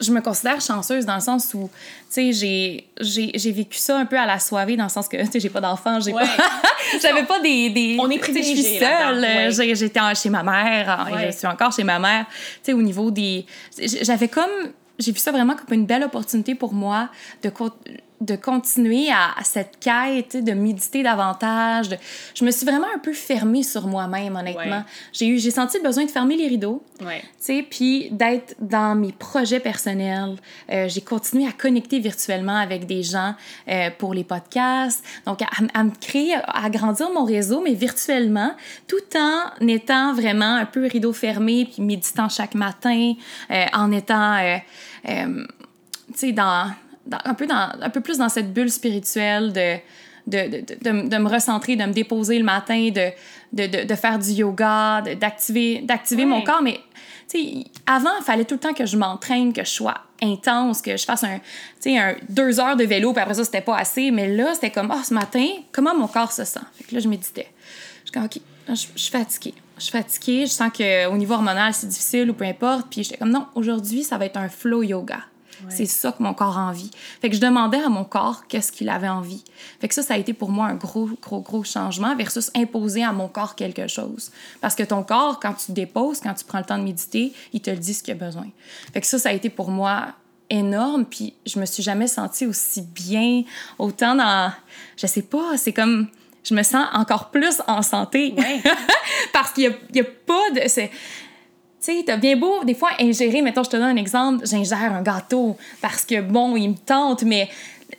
[0.00, 1.70] je me considère chanceuse dans le sens où,
[2.12, 5.32] tu sais, j'ai, vécu ça un peu à la soirée, dans le sens que, tu
[5.32, 6.24] sais, j'ai pas d'enfant, j'ai Ouais.
[6.24, 6.44] pas...
[7.02, 7.70] J'avais pas des...
[7.70, 7.96] des...
[8.00, 9.74] On est sais, Je suis privilégiés seule, là-dedans, ouais.
[9.74, 13.44] j'étais chez ma mère, je suis encore chez ma mère, tu sais, au niveau des...
[14.02, 14.72] J'avais comme...
[14.98, 17.08] J'ai vu ça vraiment comme une belle opportunité pour moi
[17.42, 17.52] de...
[18.20, 21.90] de continuer à, cette quête, de méditer davantage.
[22.34, 24.84] Je me suis vraiment un peu fermée sur moi-même, honnêtement.
[25.12, 27.20] J'ai eu, j'ai senti le besoin de fermer les rideaux, ouais.
[27.20, 30.36] tu sais, puis d'être dans mes projets personnels.
[30.70, 33.34] Euh, j'ai continué à connecter virtuellement avec des gens
[33.68, 38.52] euh, pour les podcasts, donc à, me créer, à agrandir mon réseau, mais virtuellement,
[38.88, 43.14] tout en étant vraiment un peu rideau fermé, puis méditant chaque matin,
[43.50, 44.58] euh, en étant,
[45.04, 45.12] tu
[46.14, 46.72] sais, dans
[47.24, 49.76] un, peu dans, un peu plus dans cette bulle spirituelle de,
[50.26, 53.10] de, de, de, de me recentrer, de me déposer le matin, de,
[53.52, 55.84] de, de faire du yoga, d'activer,
[56.26, 56.62] mon corps.
[56.62, 56.80] Mais
[57.86, 61.04] avant, il fallait tout le temps que je m'entraîne, que je sois intense, que je
[61.04, 61.38] fasse un,
[61.86, 64.10] un deux heures de vélo, puis après ça, c'était pas assez.
[64.10, 66.60] Mais là, c'était comme, oh, ce matin, comment mon corps se sent?
[66.74, 67.48] Fait que là, je méditais.
[68.04, 69.54] Je suis comme, OK, je, je suis fatiguée.
[69.76, 72.88] Je suis fatiguée, je sens qu'au niveau hormonal, c'est difficile ou peu importe.
[72.90, 75.20] Puis j'étais comme, non, aujourd'hui, ça va être un flow yoga.
[75.68, 76.90] C'est ça que mon corps a envie.
[77.20, 79.42] Fait que je demandais à mon corps qu'est-ce qu'il avait envie.
[79.80, 83.04] Fait que ça, ça a été pour moi un gros, gros, gros changement versus imposer
[83.04, 84.30] à mon corps quelque chose.
[84.60, 87.32] Parce que ton corps, quand tu te déposes, quand tu prends le temps de méditer,
[87.52, 88.46] il te le dit ce qu'il a besoin.
[88.92, 90.08] Fait que ça, ça a été pour moi
[90.50, 93.42] énorme puis je me suis jamais sentie aussi bien
[93.78, 94.50] autant dans
[94.96, 96.08] je sais pas c'est comme
[96.44, 98.34] je me sens encore plus en santé
[99.32, 100.68] parce qu'il y, a, pas de
[101.80, 104.92] tu sais, t'as bien beau, des fois, ingérer, mettons, je te donne un exemple, j'ingère
[104.92, 107.48] un gâteau parce que, bon, il me tente, mais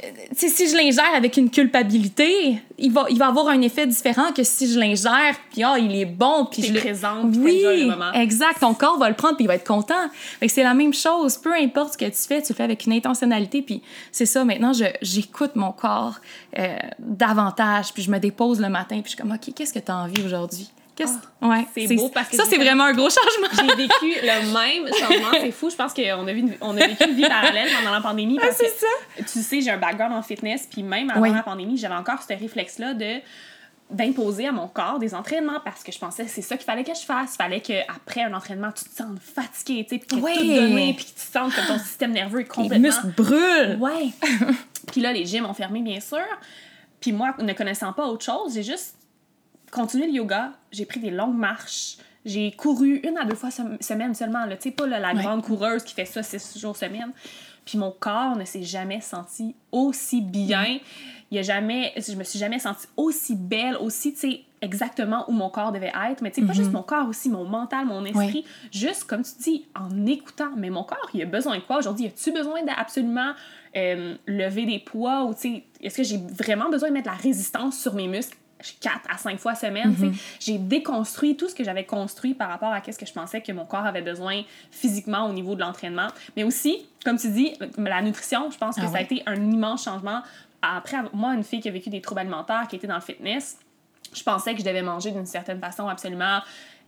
[0.04, 4.32] euh, si je l'ingère avec une culpabilité, il va, il va avoir un effet différent
[4.32, 7.82] que si je l'ingère, puis ah, il est bon, puis je le présente, puis oui,
[7.82, 8.12] le moment.
[8.14, 8.60] exact.
[8.60, 10.10] Ton corps va le prendre, puis il va être content.
[10.48, 11.38] c'est la même chose.
[11.38, 14.46] Peu importe ce que tu fais, tu le fais avec une intentionnalité, puis c'est ça.
[14.46, 16.20] Maintenant, j'écoute mon corps
[16.58, 19.80] euh, davantage, puis je me dépose le matin, puis je suis comme, OK, qu'est-ce que
[19.80, 20.70] tu as envie aujourd'hui?
[21.42, 23.48] Ah, ouais, c'est beau parce que ça c'est vraiment un gros changement.
[23.54, 25.70] J'ai vécu le même changement, c'est fou.
[25.70, 28.66] Je pense qu'on a, on a vécu une vie parallèle pendant la pandémie parce que
[28.66, 28.88] ça.
[29.18, 32.34] tu sais, j'ai un background en fitness puis même avant la pandémie, j'avais encore ce
[32.34, 33.22] réflexe là de
[33.90, 36.84] d'imposer à mon corps des entraînements parce que je pensais que c'est ça qu'il fallait
[36.84, 37.34] que je fasse.
[37.34, 40.94] Il fallait qu'après un entraînement, tu te sentes fatigué, tu sais, puis que tout donné,
[40.94, 42.76] puis que tu te sens que ton système nerveux est complètement...
[42.76, 43.78] Les muscles brûlent!
[43.80, 44.10] Ouais!
[44.92, 46.20] puis là, les gyms ont fermé, bien sûr.
[47.02, 48.96] Puis moi, ne connaissant pas autre chose, j'ai juste
[49.72, 51.98] continué le yoga, j'ai pris des longues marches.
[52.26, 54.46] J'ai couru une à deux fois semaine seulement.
[54.50, 57.12] Tu sais, pas la grande coureuse qui fait ça six jours semaine.
[57.66, 60.80] Puis mon corps ne s'est jamais senti aussi bien.
[61.32, 65.30] Il y a jamais, je me suis jamais sentie aussi belle, aussi, tu sais, exactement
[65.30, 66.22] où mon corps devait être.
[66.22, 66.74] Mais tu sais, pas juste mm-hmm.
[66.74, 68.44] mon corps, aussi mon mental, mon esprit.
[68.72, 70.52] Juste, comme tu dis, en écoutant.
[70.58, 72.08] Mais mon corps, il a besoin de quoi aujourd'hui?
[72.08, 73.34] As-tu besoin d'absolument
[73.76, 75.26] euh, lever des poids?
[75.26, 78.38] Ou tu sais, est-ce que j'ai vraiment besoin de mettre la résistance sur mes muscles?
[78.80, 79.92] Quatre à cinq fois semaine.
[79.92, 83.42] Mm J'ai déconstruit tout ce que j'avais construit par rapport à ce que je pensais
[83.42, 86.08] que mon corps avait besoin physiquement au niveau de l'entraînement.
[86.36, 89.36] Mais aussi, comme tu dis, la nutrition, je pense que ah ça a été un
[89.36, 90.22] immense changement.
[90.62, 93.58] Après, moi, une fille qui a vécu des troubles alimentaires, qui était dans le fitness,
[94.14, 96.40] je pensais que je devais manger d'une certaine façon absolument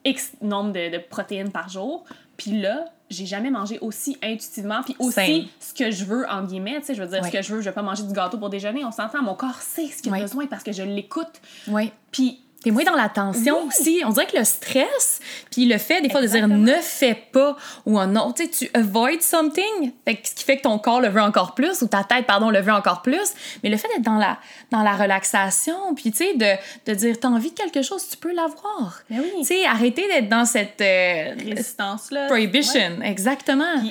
[0.03, 2.03] X nombre de, de protéines par jour.
[2.41, 6.79] Puis là, j'ai jamais mangé aussi intuitivement, puis aussi ce que je veux, en guillemets,
[6.79, 8.39] tu sais, je veux dire, ce que je veux, je vais pas manger du gâteau
[8.39, 11.39] pour déjeuner, on s'entend, mon corps sait ce qu'il a besoin parce que je l'écoute.
[11.67, 11.91] Oui.
[12.11, 14.03] Puis T'es moins dans la tension aussi.
[14.05, 15.19] On dirait que le stress,
[15.49, 18.69] puis le fait des fois de dire ne fais pas ou non, tu sais, tu
[18.75, 22.03] avoid something, fait ce qui fait que ton corps le veut encore plus ou ta
[22.03, 23.33] tête, pardon, le veut encore plus.
[23.63, 24.37] Mais le fait d'être dans la,
[24.69, 28.17] dans la relaxation, puis tu sais, de, de dire t'as envie de quelque chose, tu
[28.17, 29.01] peux l'avoir.
[29.09, 29.23] Oui.
[29.39, 32.27] Tu sais, arrêter d'être dans cette euh, résistance-là.
[32.27, 33.81] Prohibition, exactement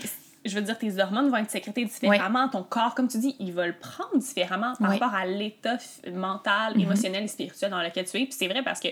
[0.45, 2.49] je veux dire, tes hormones vont être sécrétées différemment.
[2.49, 5.77] Ton corps, comme tu dis, il va le prendre différemment par rapport à l'état
[6.13, 6.83] mental, mm-hmm.
[6.83, 8.25] émotionnel et spirituel dans lequel tu es.
[8.25, 8.89] Puis c'est vrai parce que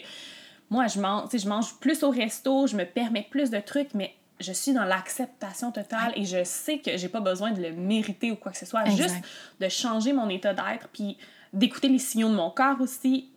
[0.71, 4.15] moi, je mange, je mange plus au resto, je me permets plus de trucs, mais
[4.41, 8.31] je suis dans l'acceptation totale et je sais que j'ai pas besoin de le mériter
[8.31, 8.85] ou quoi que ce soit.
[8.91, 9.17] Juste
[9.61, 11.17] de changer mon état d'être, puis
[11.53, 13.31] d'écouter les signaux de mon corps aussi,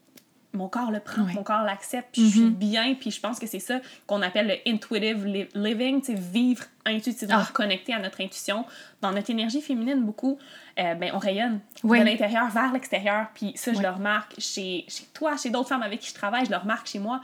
[0.53, 2.49] mon corps le prend, mon corps l'accepte, puis je suis mm-hmm.
[2.49, 7.39] bien, puis je pense que c'est ça qu'on appelle le intuitive living, tu vivre intuitivement,
[7.39, 7.49] ah.
[7.53, 8.65] connecté à notre intuition.
[9.01, 10.37] Dans notre énergie féminine, beaucoup,
[10.79, 15.05] euh, ben, on rayonne de l'intérieur vers l'extérieur, puis ça, je le remarque chez, chez
[15.13, 17.21] toi, chez d'autres femmes avec qui je travaille, je le remarque chez moi.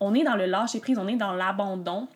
[0.00, 2.08] On est dans le lâcher prise, on est dans l'abandon,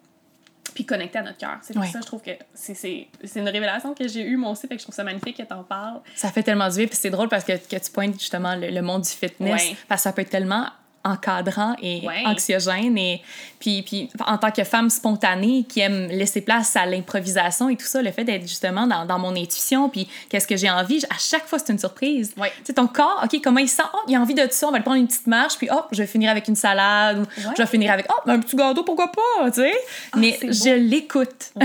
[0.75, 1.59] puis connecté à notre cœur.
[1.63, 4.75] C'est pour ça, je trouve que c'est une révélation que j'ai eue moi aussi, fait
[4.75, 6.01] que je trouve ça magnifique que t'en parles.
[6.15, 8.83] Ça fait tellement du bien, puis c'est drôle parce que, que, tu pointes justement le,
[8.83, 10.67] monde du fitness, parce que ça peut être tellement
[11.05, 12.97] encadrant et anxiogène.
[12.97, 13.23] Et
[13.59, 17.87] puis, puis, en tant que femme spontanée qui aime laisser place à l'improvisation et tout
[17.87, 21.19] ça, le fait d'être justement dans, dans, mon intuition, puis qu'est-ce que j'ai envie, à
[21.19, 22.33] chaque fois, c'est une surprise.
[22.37, 22.51] Ouais.
[22.59, 23.83] Tu sais, ton corps, OK, comment il sent?
[23.95, 25.69] Oh, il a envie de tout ça, on va le prendre une petite marche, puis
[25.73, 28.57] oh, je vais finir avec une salade, ou je vais finir avec, oh, un petit
[28.57, 29.73] gâteau, pourquoi pas, tu sais?
[30.13, 31.53] Ah, Mais je l'écoute.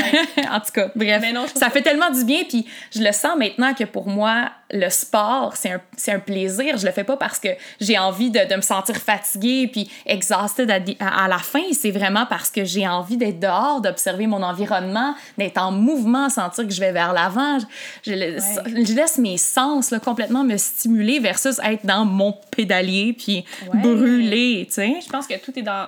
[0.51, 1.23] en tout cas, bref.
[1.55, 5.55] ça fait tellement du bien, puis je le sens maintenant que pour moi, le sport,
[5.55, 6.77] c'est un, un, plaisir.
[6.77, 7.49] Je le fais pas parce que
[7.79, 11.63] j'ai envie de, de, me sentir fatiguée puis exhausted à, à la fin.
[11.71, 16.65] C'est vraiment parce que j'ai envie d'être dehors, d'observer mon environnement, d'être en mouvement, sentir
[16.65, 17.59] que je vais vers l'avant.
[18.05, 23.45] Je, je, laisse mes sens là, complètement me stimuler versus être dans mon pédalier puis
[23.73, 24.99] brûler, tu sais.
[25.03, 25.87] Je pense que tout est dans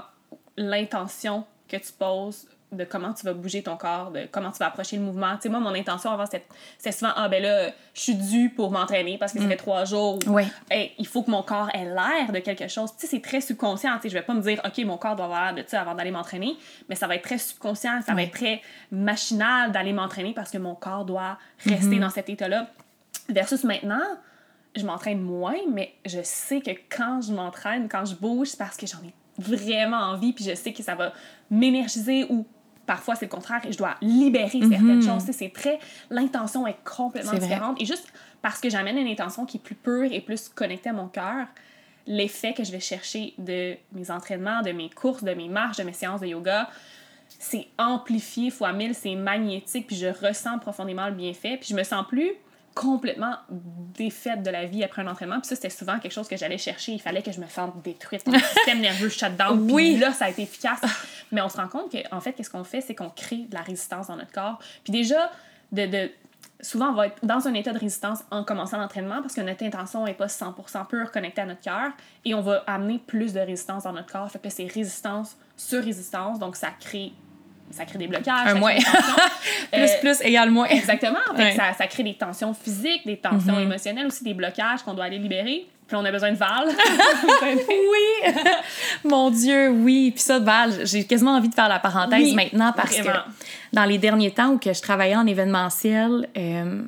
[0.58, 4.68] l'intention que tu poses de comment tu vas bouger ton corps, de comment tu vas
[4.68, 5.36] approcher le mouvement.
[5.36, 8.72] Tu sais, moi, mon intention avant, c'était souvent, ah ben là, je suis due pour
[8.72, 9.50] m'entraîner parce que ça mm.
[9.50, 10.20] fait trois jours.
[10.28, 10.44] Oui.
[10.98, 12.92] il faut que mon corps ait l'air de quelque chose.
[12.92, 13.96] Tu sais, c'est très subconscient.
[13.96, 15.82] Tu sais, je vais pas me dire, OK, mon corps doit avoir l'air de ça
[15.82, 16.58] avant d'aller m'entraîner,
[16.90, 20.60] mais ça va être très subconscient, ça va être très machinal d'aller m'entraîner parce que
[20.60, 22.00] mon corps doit rester mm-hmm.
[22.00, 22.68] dans cet état-là.
[23.30, 24.06] Versus maintenant,
[24.76, 28.78] je m'entraîne moins, mais je sais que quand je m'entraîne, quand je bouge, c'est parce
[28.78, 31.14] que j'en ai vraiment envie, puis je sais que ça va
[31.50, 32.46] m'énergiser ou
[32.90, 35.04] parfois c'est le contraire et je dois libérer certaines mhm.
[35.04, 35.24] choses.
[35.32, 35.78] C'est très.
[36.10, 37.80] L'intention est complètement différente.
[37.80, 38.12] Et juste
[38.42, 41.46] parce que j'amène une intention qui est plus pure et plus connectée à mon cœur,
[42.08, 45.84] l'effet que je vais chercher de mes entraînements, de mes courses, de mes marches, de
[45.84, 46.68] mes séances de yoga,
[47.38, 51.84] c'est amplifié fois mille, c'est magnétique, puis je ressens profondément le bienfait, puis je me
[51.84, 52.32] sens plus
[52.76, 55.40] complètement défaite de la vie après un entraînement.
[55.40, 56.94] Puis ça, c'était souvent quelque chose que j'allais chercher.
[56.94, 58.26] Il fallait que je me sente détruite.
[58.28, 59.68] Mon système nerveux shutdown.
[59.68, 60.80] Puis là, ça a été efficace.
[61.32, 62.82] Mais on se rend compte qu'en fait, qu'est-ce qu'on fait?
[62.82, 64.60] C'est qu'on crée de la résistance dans notre corps.
[64.84, 65.32] Puis déjà,
[65.72, 66.12] de, de
[66.62, 69.64] souvent, on va être dans un état de résistance en commençant l'entraînement parce que notre
[69.64, 71.92] intention n'est pas 100% pure connectée à notre cœur
[72.26, 74.30] et on va amener plus de résistance dans notre corps.
[74.30, 77.14] Fait que c'est résistance sur résistance, donc ça crée
[77.72, 78.48] ça crée des blocages.
[78.48, 78.76] Un moins.
[79.72, 80.68] plus, euh, plus égale moins.
[80.68, 81.20] Exactement.
[81.56, 83.64] ça, ça, crée des tensions physiques, des tensions mm-hmm.
[83.64, 85.68] émotionnelles, aussi des blocages qu'on doit aller libérer.
[85.88, 86.68] Puis on a besoin de Val.
[87.68, 88.34] oui!
[89.04, 90.12] Mon Dieu, oui.
[90.12, 93.10] Puis ça, Val, j'ai quasiment envie de faire la parenthèse maintenant parce que
[93.74, 96.84] dans les derniers temps où que je travaillais en événementiel, euh,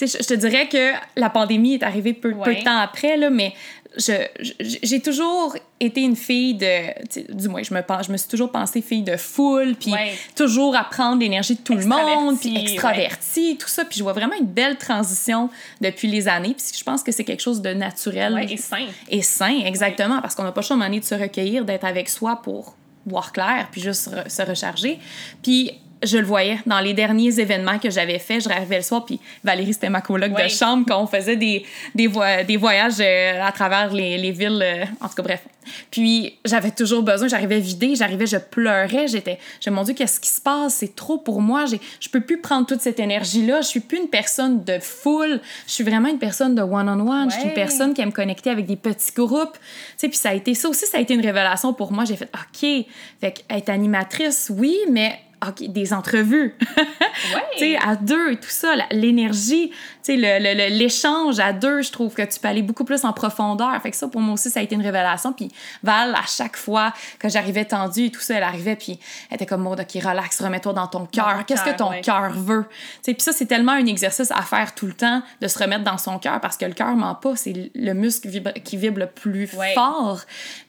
[0.00, 3.28] je, je te dirais que la pandémie est arrivée peu, peu de temps après, là,
[3.28, 3.54] mais
[3.98, 7.32] j'ai toujours été une fille de.
[7.34, 9.92] Du moins, je me, je me suis toujours pensée fille de foule, puis
[10.34, 13.84] toujours à prendre l'énergie de tout le monde, puis extravertie, tout ça.
[13.84, 17.24] Puis je vois vraiment une belle transition depuis les années, puis je pense que c'est
[17.24, 18.38] quelque chose de naturel.
[18.50, 18.86] et sain.
[19.08, 22.08] Et sain, exactement, parce qu'on n'a pas le choix de de se recueillir, d'être avec
[22.08, 22.76] soi pour
[23.06, 24.98] voir clair, puis juste se recharger.
[25.42, 25.72] Puis
[26.02, 28.44] je le voyais dans les derniers événements que j'avais faits.
[28.44, 31.64] Je rêvais le soir, puis Valérie, c'était ma coloc de chambre quand on faisait des,
[31.94, 32.10] des,
[32.46, 34.62] des voyages euh, à travers les, les villes.
[34.62, 35.42] Euh, en tout cas, bref.
[35.90, 40.28] Puis j'avais toujours besoin, j'arrivais vidée, j'arrivais, je pleurais, j'étais, je mon Dieu, qu'est-ce qui
[40.28, 40.74] se passe?
[40.74, 44.08] C'est trop pour moi, je peux plus prendre toute cette énergie-là, je suis plus une
[44.08, 48.00] personne de foule, je suis vraiment une personne de one-on-one, je suis une personne qui
[48.00, 49.58] aime connecter avec des petits groupes, tu
[49.96, 52.16] sais, puis ça a été, ça aussi, ça a été une révélation pour moi, j'ai
[52.16, 52.86] fait, OK,
[53.20, 56.54] fait être animatrice, oui, mais OK, des entrevues.
[56.76, 57.42] ouais.
[57.52, 59.72] tu sais, à deux et tout ça, l'énergie,
[60.02, 63.80] sais, l'échange le, à deux, je trouve que tu peux aller beaucoup plus en profondeur.
[63.82, 65.32] Fait que ça, pour moi aussi, ça a été une révélation.
[65.32, 65.50] Puis
[65.82, 68.98] Val, à chaque fois que j'arrivais tendue et tout ça, elle arrivait, puis
[69.30, 71.44] elle était comme, OK, relax, remets-toi dans ton cœur.
[71.46, 72.66] Qu'est-ce que ton cœur veut?
[72.68, 75.58] Tu sais, puis ça, c'est tellement un exercice à faire tout le temps, de se
[75.58, 78.28] remettre dans son cœur, parce que le cœur ment pas, c'est le muscle
[78.64, 80.20] qui vibre le plus fort.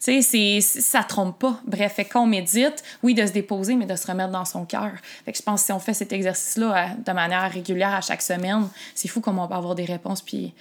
[0.03, 1.59] Tu sais, ça trompe pas.
[1.65, 4.91] Bref, fait qu'on médite, oui, de se déposer, mais de se remettre dans son cœur.
[5.25, 8.01] Fait que je pense que si on fait cet exercice-là euh, de manière régulière à
[8.01, 10.53] chaque semaine, c'est fou comment on peut avoir des réponses puis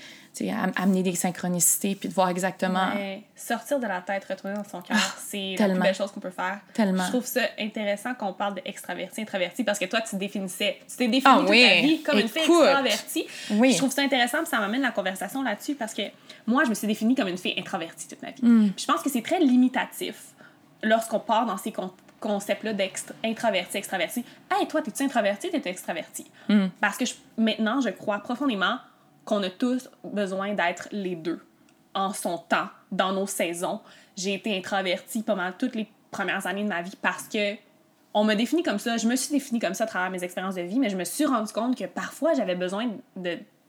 [0.77, 2.91] amener des synchronicités puis de voir exactement.
[3.37, 6.21] sortir de la tête, retourner dans son cœur, ah, c'est la plus belle chose qu'on
[6.21, 6.61] peut faire.
[6.73, 7.05] Tellement.
[7.05, 11.23] Je trouve ça intéressant qu'on parle d'extraverti, introverti parce que toi, tu définissais, tu t'es
[11.25, 13.27] ah, toute ta vie comme une fille extravertie.
[13.51, 13.73] Oui.
[13.73, 16.03] Je trouve ça intéressant puis ça m'amène la conversation là-dessus parce que
[16.47, 18.43] moi, je me suis définie comme une fille introvertie toute ma vie.
[18.43, 18.71] Mm.
[18.71, 20.17] Puis je pense que c'est très limitatif
[20.83, 21.73] lorsqu'on part dans ces
[22.23, 24.25] concept-là d'introverti, extraverti.
[24.51, 26.31] Hey, toi, t'es-tu introverti, t'es extraverti?
[26.49, 26.69] Hmm.
[26.81, 27.05] Parce que
[27.37, 28.79] maintenant, je crois profondément
[29.25, 31.41] qu'on a tous besoin d'être les deux
[31.95, 33.81] en son temps, dans nos saisons.
[34.17, 37.57] J'ai été introvertie mal toutes les premières années de ma vie parce que
[38.15, 38.97] on me définit comme ça.
[38.97, 41.05] Je me suis définie comme ça à travers mes expériences de vie, mais je me
[41.05, 42.91] suis rendu compte que parfois, j'avais besoin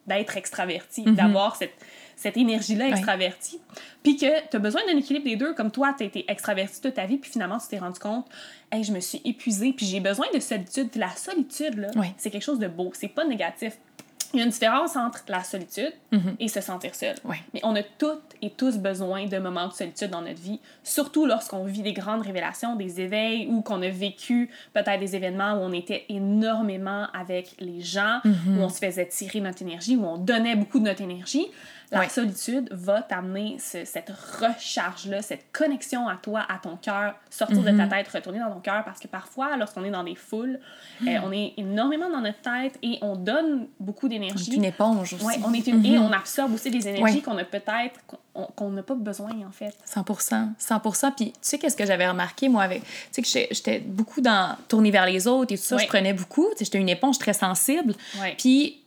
[0.08, 1.16] d'être extravertie, mm-hmm.
[1.16, 1.74] d'avoir cette
[2.16, 3.60] cette énergie-là extravertie.
[4.02, 6.82] Puis que tu as besoin d'un équilibre des deux, comme toi, tu as été extraverti
[6.82, 8.26] toute ta vie, puis finalement, tu t'es rendu compte,
[8.72, 10.90] hey, je me suis épuisée, puis j'ai besoin de solitude.
[10.90, 13.78] Puis la solitude, là, c'est quelque chose de beau, c'est pas négatif.
[14.34, 16.36] Il y a une différence entre la solitude mhm.
[16.40, 17.16] et se sentir seul.
[17.54, 21.26] Mais on a toutes et tous besoin de moments de solitude dans notre vie, surtout
[21.28, 25.58] lorsqu'on vit des grandes révélations, des éveils ou qu'on a vécu peut-être des événements où
[25.58, 28.58] on était énormément avec les gens, mhm.
[28.58, 31.48] où on se faisait tirer notre énergie, où on donnait beaucoup de notre énergie
[32.02, 37.66] La solitude va t'amener cette recharge-là, cette connexion à toi, à ton cœur, sortir de
[37.66, 37.90] ta mm-hmm.
[37.90, 40.60] tête, retourner dans ton cœur, parce que parfois, lorsqu'on est dans des foules,
[41.02, 41.24] euh, mm.
[41.24, 44.56] on est énormément dans notre tête et on donne beaucoup d'énergie.
[44.56, 45.26] une éponge aussi.
[45.26, 45.86] Ouais, on est une...
[45.86, 46.00] et mm-hmm.
[46.00, 48.00] on absorbe aussi des énergies qu'on a peut-être,
[48.56, 49.76] qu'on n'a pas besoin, en fait.
[49.88, 52.84] 100% 100% Puis, tu sais, qu'est-ce que j'avais remarqué, moi, avec.
[53.12, 54.58] Tu sais, que j'étais beaucoup dans.
[54.68, 56.48] tourner vers les autres et tout ça, je prenais beaucoup.
[56.52, 57.94] Tu sais, j'étais une éponge très sensible.
[58.38, 58.83] Puis,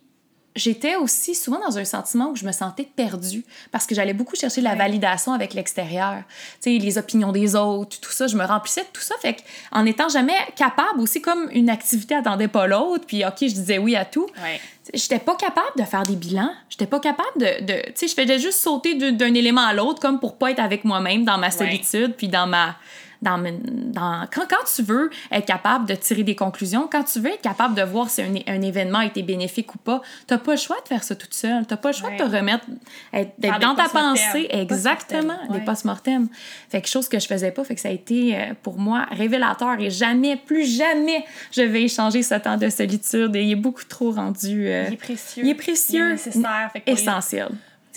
[0.57, 4.35] j'étais aussi souvent dans un sentiment où je me sentais perdue parce que j'allais beaucoup
[4.35, 6.23] chercher la validation avec l'extérieur.
[6.61, 9.15] Tu sais, les opinions des autres, tout ça, je me remplissais de tout ça.
[9.21, 9.37] Fait
[9.71, 13.77] en étant jamais capable, aussi comme une activité attendait pas l'autre, puis OK, je disais
[13.77, 14.27] oui à tout.
[14.43, 14.59] Ouais.
[14.93, 16.51] J'étais pas capable de faire des bilans.
[16.69, 17.65] J'étais pas capable de.
[17.65, 20.59] de tu sais, je faisais juste sauter d'un élément à l'autre comme pour pas être
[20.59, 22.75] avec moi-même dans ma solitude, puis dans ma
[23.21, 27.31] dans, dans, quand, quand tu veux être capable de tirer des conclusions, quand tu veux
[27.31, 30.39] être capable de voir si un, un événement a été bénéfique ou pas, tu n'as
[30.39, 31.65] pas le choix de faire ça toute seule.
[31.65, 32.65] Tu n'as pas le choix de te remettre,
[33.13, 34.47] d'être dans ta pensée.
[34.49, 36.27] Exactement, des post-mortem.
[36.69, 39.05] Fait que chose que je faisais pas, fait que ça a été euh, pour moi
[39.11, 43.35] révélateur et jamais, plus jamais, je vais échanger ce temps de solitude.
[43.35, 44.67] Et il est beaucoup trop rendu.
[44.67, 45.43] Euh, il est précieux.
[45.43, 45.99] Il est précieux.
[45.99, 46.71] Il est nécessaire.
[46.85, 47.49] essentiel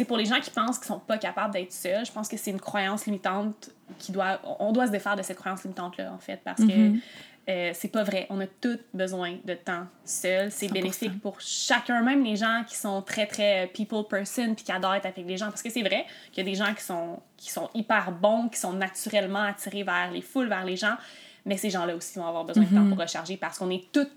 [0.04, 2.50] pour les gens qui pensent qu'ils sont pas capables d'être seuls, je pense que c'est
[2.50, 4.40] une croyance limitante qui doit.
[4.58, 7.00] On doit se défaire de cette croyance limitante-là, en fait, parce que mm-hmm.
[7.48, 8.26] euh, c'est pas vrai.
[8.30, 10.50] On a tous besoin de temps seul.
[10.50, 14.72] C'est bénéfique pour chacun, même les gens qui sont très, très people person puis qui
[14.72, 15.48] adorent être avec les gens.
[15.48, 18.48] Parce que c'est vrai qu'il y a des gens qui sont, qui sont hyper bons,
[18.48, 20.96] qui sont naturellement attirés vers les foules, vers les gens.
[21.46, 22.88] Mais ces gens-là aussi vont avoir besoin de temps mm-hmm.
[22.90, 24.08] pour recharger parce qu'on est tous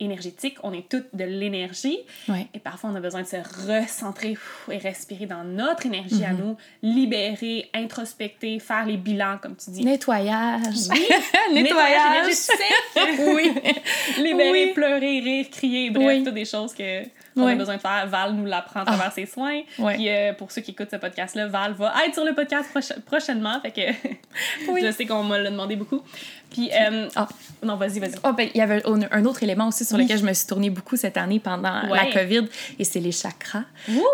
[0.00, 1.98] énergétique, on est toutes de l'énergie.
[2.54, 4.36] Et parfois, on a besoin de se recentrer
[4.70, 6.38] et respirer dans notre énergie à mhm.
[6.38, 9.84] nous, libérer, introspecter, faire les bilans, comme tu dis.
[9.84, 10.88] Nettoyage.
[10.90, 11.08] Oui,
[11.52, 12.34] nettoyage.
[13.18, 13.52] oui.
[14.18, 17.04] Libérer, pleurer, rire, crier, bref, toutes des choses que
[17.42, 18.06] on a besoin de faire.
[18.06, 19.12] Val nous l'apprend à travers ah.
[19.12, 19.62] ses soins.
[19.76, 22.68] Puis euh, pour ceux qui écoutent ce podcast-là, Val va être sur le podcast
[23.06, 23.60] prochainement.
[23.60, 24.10] Fait que
[24.80, 26.02] je sais qu'on m'a demandé beaucoup.
[26.50, 27.28] Puis, euh, ah.
[27.62, 28.14] non, vas-y, vas-y.
[28.24, 30.70] Oh, ben, il y avait un autre élément aussi sur lequel je me suis tournée
[30.70, 33.64] beaucoup cette année pendant la COVID, et c'est les chakras.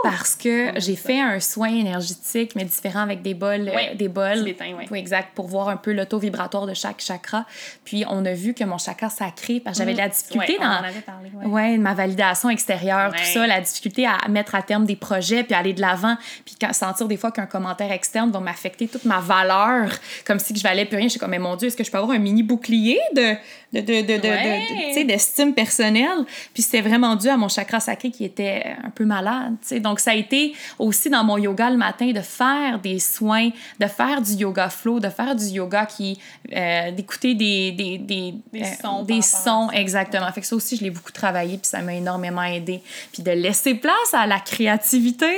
[0.02, 3.68] Parce que j'ai fait un soin énergétique, mais différent avec des bols.
[3.68, 4.54] Euh, des bols.
[4.90, 7.44] Oui, exact, pour voir un peu le taux vibratoire de chaque chakra.
[7.84, 11.50] Puis, on a vu que mon chakra sacré, parce que j'avais de la difficulté dans
[11.50, 11.78] ouais.
[11.78, 15.72] ma validation extérieure, tout ça, la difficulté à mettre à terme des projets, puis aller
[15.72, 19.90] de l'avant, puis sentir des fois qu'un commentaire externe va m'affecter toute ma valeur,
[20.24, 21.06] comme si je valais plus rien.
[21.06, 23.34] Je suis comme, mais mon Dieu, est-ce que je peux avoir un mini bouclier de,
[23.72, 26.24] de, de, de, de, d'estime personnelle.
[26.52, 29.54] Puis c'était vraiment dû à mon chakra sacré qui était un peu malade.
[29.62, 29.80] sais.
[29.80, 33.86] Donc ça a été aussi dans mon yoga le matin de faire des soins, de
[33.86, 36.18] faire du yoga flow, de faire du yoga qui.
[36.52, 39.02] Euh, d'écouter des, des, des, des euh, sons.
[39.02, 40.30] des sons, exactement.
[40.32, 42.80] Fait que ça aussi, je l'ai beaucoup travaillé, puis ça m'a énormément aidé.
[43.12, 45.34] Puis de laisser place à la créativité,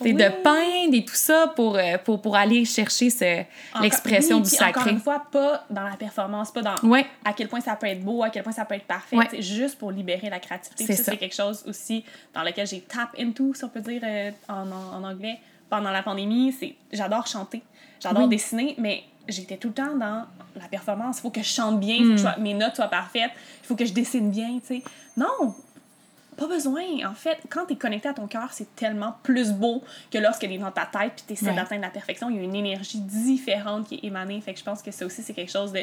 [0.00, 0.14] oui.
[0.14, 3.42] de peindre et tout ça pour, euh, pour, pour aller chercher ce,
[3.80, 4.80] l'expression du sacré.
[4.80, 6.92] Encore une fois, pas dans la performance, pas dans
[7.24, 9.78] à quel point ça peut être beau, à quel point ça peut être parfait, juste
[9.78, 10.86] pour libérer la créativité.
[10.86, 12.04] C'est c'est quelque chose aussi
[12.34, 16.02] dans lequel j'ai tap into, si on peut dire euh, en, en, anglais, pendant la
[16.02, 16.52] pandémie.
[16.52, 17.62] C'est J'adore chanter,
[18.00, 21.18] j'adore dessiner, mais j'étais tout le temps dans la performance.
[21.18, 22.42] Il faut que je chante bien, faut que mm.
[22.42, 24.82] mes notes soient parfaites, il faut que je dessine bien, tu sais.
[25.16, 25.54] Non,
[26.40, 26.82] pas besoin.
[27.06, 30.52] En fait, quand tu es connecté à ton cœur, c'est tellement plus beau que lorsqu'elle
[30.52, 32.30] est dans ta tête puis tu essaies d'atteindre la perfection.
[32.30, 34.40] Il y a une énergie différente qui est émanée.
[34.40, 35.80] Fait que je pense que ça aussi, c'est quelque chose de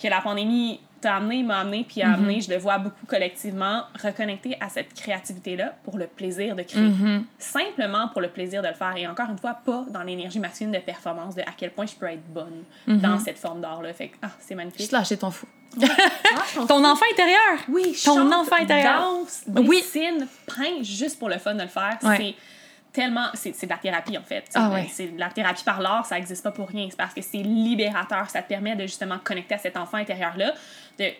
[0.00, 2.14] que la pandémie t'a amené, m'a amené, puis a mm-hmm.
[2.14, 6.88] amené, je le vois beaucoup collectivement, reconnecter à cette créativité-là pour le plaisir de créer.
[6.88, 7.22] Mm-hmm.
[7.38, 8.96] Simplement pour le plaisir de le faire.
[8.96, 11.94] Et encore une fois, pas dans l'énergie masculine de performance, de à quel point je
[11.94, 13.00] peux être bonne mm-hmm.
[13.00, 13.92] dans cette forme d'art-là.
[13.92, 14.80] Fait que, ah, c'est magnifique.
[14.80, 15.46] Juste lâcher ton fou.
[16.32, 17.58] Ah, ton enfant intérieur.
[17.68, 19.00] Oui, ton chante, enfant intérieur.
[19.00, 21.98] danse, dessine, peint juste pour le fun de le faire.
[22.00, 22.34] C'est
[22.92, 23.26] tellement.
[23.34, 24.44] C'est de la thérapie, en fait.
[24.54, 26.86] Ah, C'est la thérapie par l'art, ça n'existe pas pour rien.
[26.90, 28.28] C'est parce que c'est libérateur.
[28.30, 30.54] Ça te permet de justement connecter à cet enfant intérieur-là.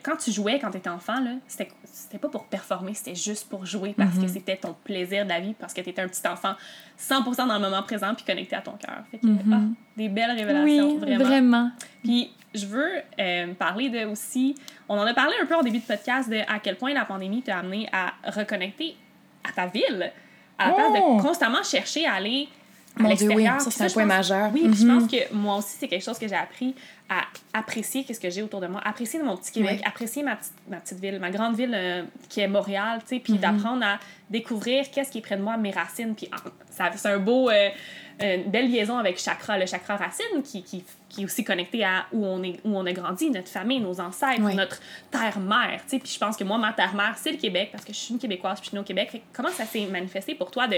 [0.02, 1.16] Quand tu jouais, quand tu étais enfant,
[1.46, 4.28] c'était pas pour performer, c'était juste pour jouer parce que mm-hmm.
[4.28, 6.54] c'était ton plaisir de la vie, parce que tu étais un petit enfant
[6.98, 9.04] 100% dans le moment présent puis connecté à ton cœur.
[9.24, 9.52] Mm-hmm.
[9.52, 9.60] ah,
[9.96, 11.24] des belles révélations, vraiment.
[11.24, 11.70] vraiment.
[12.04, 14.54] Puis je veux euh, parler de aussi.
[14.88, 17.04] On en a parlé un peu au début de podcast de à quel point la
[17.06, 18.96] pandémie t'a amené à reconnecter
[19.44, 20.12] à ta ville
[20.61, 21.18] à la place de oh!
[21.18, 22.48] constamment chercher à aller
[22.98, 23.54] à l'extérieur.
[23.58, 24.50] Oui, ça, c'est un point majeur.
[24.52, 25.08] Oui, je pense mhm.
[25.08, 26.74] que moi aussi, c'est quelque chose que j'ai appris
[27.08, 30.38] à apprécier qu'est-ce que j'ai autour de moi, apprécier mon petit Québec, apprécier ma,
[30.68, 33.38] ma, petite ville, ma grande ville euh, qui est Montréal, tu sais, puis mhm.
[33.40, 33.98] d'apprendre à
[34.28, 37.50] découvrir qu'est-ce qui est près de moi, mes racines, puis ah, c'est un beau...
[37.50, 37.68] Euh,
[38.20, 42.06] une belle liaison avec chakra, le chakra racine, qui, qui, qui est aussi connecté à
[42.12, 45.80] où on, est, où on a grandi, notre famille, nos ancêtres, notre terre-mère.
[45.88, 48.20] Puis je pense que moi, ma terre-mère, c'est le Québec, parce que je suis une
[48.20, 49.22] Québécoise, puis je suis née au Québec.
[49.32, 50.76] comment ça s'est manifesté pour toi de,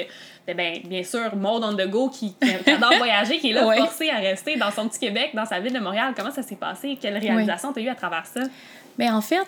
[0.48, 3.76] de ben, bien sûr, Maud on the go, qui, qui adore voyager, qui est là
[3.76, 6.14] forcé à rester dans son petit Québec, dans sa ville de Montréal?
[6.16, 6.98] Comment ça s'est passé?
[7.00, 8.40] Quelle réalisation tu as eu à travers ça?
[8.98, 9.46] Mais en fait,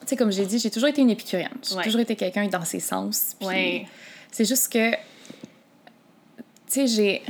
[0.00, 1.50] tu sais, comme j'ai dit, j'ai toujours été une épicurienne.
[1.62, 3.36] J'ai toujours été quelqu'un dans ses sens.
[3.38, 3.86] Puis
[4.30, 4.92] c'est juste que,
[6.70, 7.22] tu sais, j'ai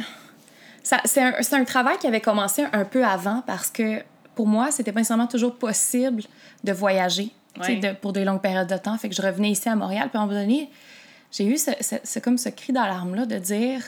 [1.05, 4.03] c'est un, un, travail qui avait commencé un peu avant parce que
[4.35, 6.23] pour moi, c'était pas nécessairement toujours possible
[6.65, 8.97] de voyager de, pour des longues périodes de temps.
[8.97, 10.09] Fait que je revenais ici à Montréal.
[10.09, 10.71] Puis à un moment donné,
[11.31, 11.71] j'ai eu ce,
[12.03, 13.83] ce, comme ce cri d'alarme-là de dire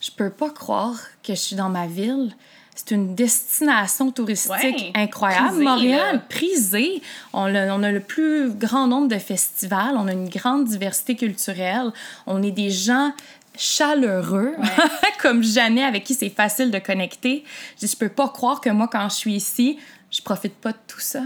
[0.00, 2.34] je peux pas croire que je suis dans ma ville.
[2.74, 5.62] C'est une destination touristique incroyable.
[5.62, 7.02] Montréal, prisée.
[7.34, 9.94] On a, on a le plus grand nombre de festivals.
[9.96, 11.92] On a une grande diversité culturelle.
[12.26, 13.12] On est des gens
[13.56, 14.54] chaleureux,
[15.22, 17.44] comme jamais, avec qui c'est facile de connecter.
[17.80, 19.78] Je, je peux pas croire que moi, quand je suis ici,
[20.10, 21.22] je profite pas de tout ça.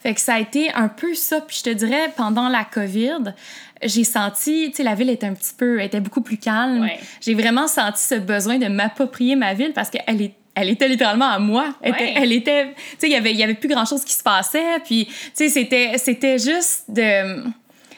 [0.00, 1.40] Fait que ça a été un peu ça.
[1.40, 3.34] Puis je te dirais, pendant la COVID,
[3.82, 6.88] j'ai senti, tu sais, la ville était un petit peu, était beaucoup plus calme.
[7.20, 11.28] J'ai vraiment senti ce besoin de m'approprier ma ville parce qu'elle est elle était littéralement
[11.28, 11.74] à moi.
[11.80, 14.80] Elle était, tu sais, il y avait, y avait plus grand chose qui se passait.
[14.84, 17.44] Puis, tu sais, c'était, c'était juste de,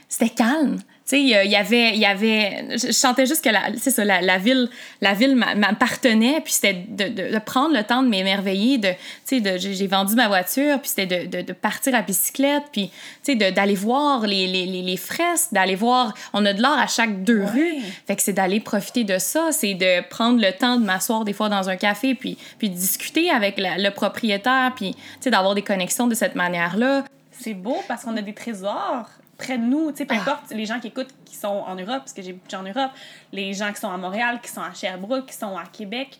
[0.07, 0.79] c'était calme
[1.13, 4.03] tu sais, il y avait, il y avait, je sentais juste que la, c'est ça,
[4.03, 4.71] la, la, ville,
[5.03, 8.89] la ville m'appartenait, puis c'était de, de, prendre le temps de m'émerveiller, de,
[9.29, 12.91] tu sais, j'ai vendu ma voiture, puis c'était de, de, partir à bicyclette, puis,
[13.23, 16.87] tu sais, d'aller voir les, les, les, fresques, d'aller voir, on a de l'art à
[16.87, 17.75] chaque deux rues,
[18.07, 21.35] fait que c'est d'aller profiter de ça, c'est de prendre le temps de m'asseoir des
[21.35, 25.63] fois dans un café, puis, puis discuter avec le propriétaire, puis, tu sais, d'avoir des
[25.63, 27.05] connexions de cette manière-là.
[27.33, 29.11] C'est beau parce qu'on a des trésors
[29.43, 30.21] près de nous, tu sais, peu ah.
[30.21, 32.61] importe les gens qui écoutent qui sont en Europe, parce que j'ai beaucoup de gens
[32.61, 32.93] en Europe,
[33.33, 36.19] les gens qui sont à Montréal, qui sont à Sherbrooke, qui sont à Québec.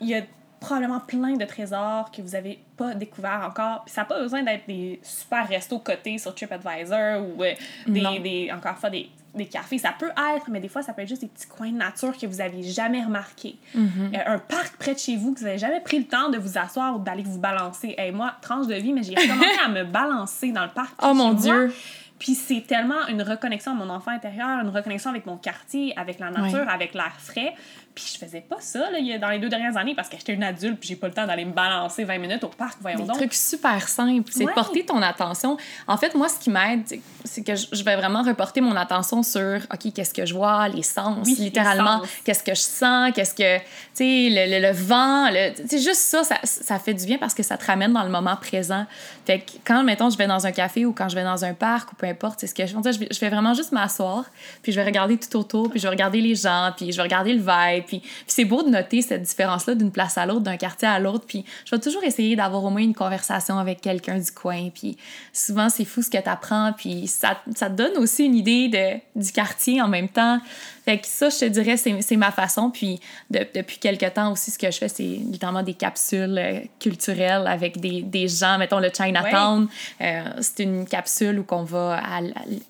[0.00, 0.22] Il y a
[0.60, 3.84] probablement plein de trésors que vous avez pas découverts encore.
[3.84, 7.54] Puis ça n'a pas besoin d'être des super restos cotés sur TripAdvisor ou euh,
[7.86, 9.78] des, des, encore une fois, des, des, cafés.
[9.78, 12.16] Ça peut être, mais des fois, ça peut être juste des petits coins de nature
[12.16, 13.56] que vous avez jamais remarqués.
[13.76, 14.16] Mm-hmm.
[14.16, 16.38] Euh, un parc près de chez vous que vous n'avez jamais pris le temps de
[16.38, 17.94] vous asseoir ou d'aller vous balancer.
[17.98, 20.94] Et moi, tranche de vie, mais j'ai commencé à me balancer dans le parc.
[21.02, 21.72] Oh mon Dieu!
[22.18, 26.18] Puis c'est tellement une reconnexion à mon enfant intérieur, une reconnexion avec mon quartier, avec
[26.18, 27.54] la nature, avec l'air frais.
[27.96, 30.42] Puis je faisais pas ça là, dans les deux dernières années parce que j'étais une
[30.42, 33.12] adulte puis j'ai pas le temps d'aller me balancer 20 minutes au parc, voyons Des
[33.14, 35.56] trucs super simples, c'est de porter ton attention.
[35.86, 36.82] En fait, moi, ce qui m'aide,
[37.24, 40.82] c'est que je vais vraiment reporter mon attention sur, OK, qu'est-ce que je vois, les
[40.82, 45.30] sens, littéralement, qu'est-ce que je sens, qu'est-ce que, tu sais, le, le, vent,
[45.66, 48.10] c'est juste ça, ça, ça, fait du bien parce que ça te ramène dans le
[48.10, 48.84] moment présent.
[49.24, 51.54] Fait que quand, mettons, je vais dans un café ou quand je vais dans un
[51.54, 54.26] parc ou peu importe, c'est ce que je fais, je vais vraiment juste m'asseoir,
[54.62, 57.02] puis je vais regarder tout autour, puis je vais regarder les gens, puis je vais
[57.02, 60.56] regarder le vibe, puis, c'est beau de noter cette différence-là d'une place à l'autre, d'un
[60.56, 61.24] quartier à l'autre.
[61.26, 64.70] Puis je vais toujours essayer d'avoir au moins une conversation avec quelqu'un du coin.
[64.74, 64.96] Puis
[65.32, 66.72] souvent, c'est fou ce que tu apprends.
[66.76, 70.40] Puis ça, te donne aussi une idée du quartier en même temps.
[70.86, 72.70] Fait que ça, je te dirais, c'est ma façon.
[72.70, 77.46] Puis depuis quelques temps aussi, ce que je fais, c'est littéralement des capsules euh, culturelles
[77.48, 78.56] avec des, des gens.
[78.56, 79.66] Mettons le Chinatown.
[80.00, 82.00] Euh, c'est une capsule où on va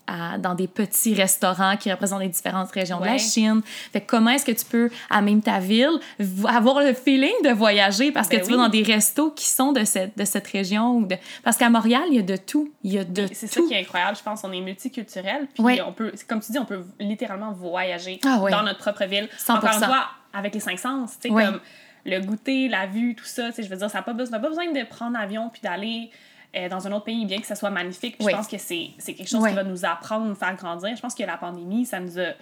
[0.06, 3.60] à, dans des petits restaurants qui représentent les différentes régions de la Chine.
[3.92, 6.00] Fait que comment est-ce que tu peux, à même ta ville,
[6.48, 8.12] avoir le feeling de voyager?
[8.12, 11.02] Parce que ben tu vas dans des restos qui sont de cette, de cette région.
[11.02, 11.16] De...
[11.44, 12.70] Parce qu'à Montréal, il y a de tout.
[12.82, 14.16] Il y a de C'est ça qui est incroyable.
[14.16, 15.48] Je pense qu'on est multiculturel.
[15.52, 19.28] Puis on peut, comme tu dis, on peut littéralement voyager ah dans notre propre ville.
[19.38, 19.52] 100%.
[19.52, 21.60] Encore une fois, avec les cinq sens, tu sais, comme
[22.04, 24.38] le goûter, la vue, tout ça, tu sais, je veux dire, ça n'a pas, besoin,
[24.38, 26.10] pas besoin de prendre l'avion puis d'aller
[26.56, 28.16] euh, dans un autre pays, bien que ça soit magnifique.
[28.20, 30.94] Je pense que c'est quelque chose qui va nous apprendre, nous faire grandir.
[30.94, 32.32] Je pense que la pandémie, ça nous a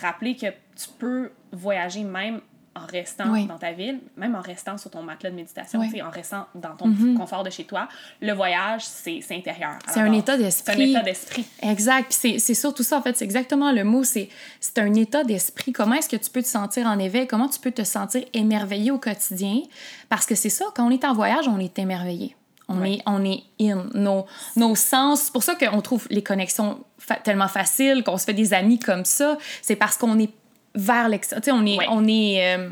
[0.00, 2.40] rappelé que tu peux voyager même
[2.76, 6.46] en restant dans ta ville, même en restant sur ton matelas de méditation, en restant
[6.54, 7.16] dans ton mm-hmm.
[7.16, 7.88] confort de chez toi,
[8.20, 9.78] le voyage, c'est intérieur.
[9.88, 10.74] C'est un état d'esprit.
[10.74, 11.46] C'est un état d'esprit.
[11.62, 12.12] Exact.
[12.12, 13.16] C'est surtout ça, en fait.
[13.16, 14.02] C'est exactement le mot.
[14.04, 14.28] C'est
[14.76, 15.72] un état d'esprit.
[15.72, 17.26] Comment est-ce que tu peux te sentir en éveil?
[17.26, 19.62] Comment tu peux te sentir émerveillé au quotidien?
[20.08, 22.36] Parce que c'est ça, quand on est en voyage, on est émerveillé.
[22.68, 23.86] On, est, on est in.
[23.94, 24.24] Nos,
[24.56, 26.82] nos sens, c'est pour ça qu'on trouve les connexions
[27.22, 29.36] tellement faciles, qu'on se fait des amis comme ça.
[29.60, 30.30] C'est parce qu'on est
[30.74, 31.56] vers l'extérieur.
[31.56, 32.68] On est, on est euh,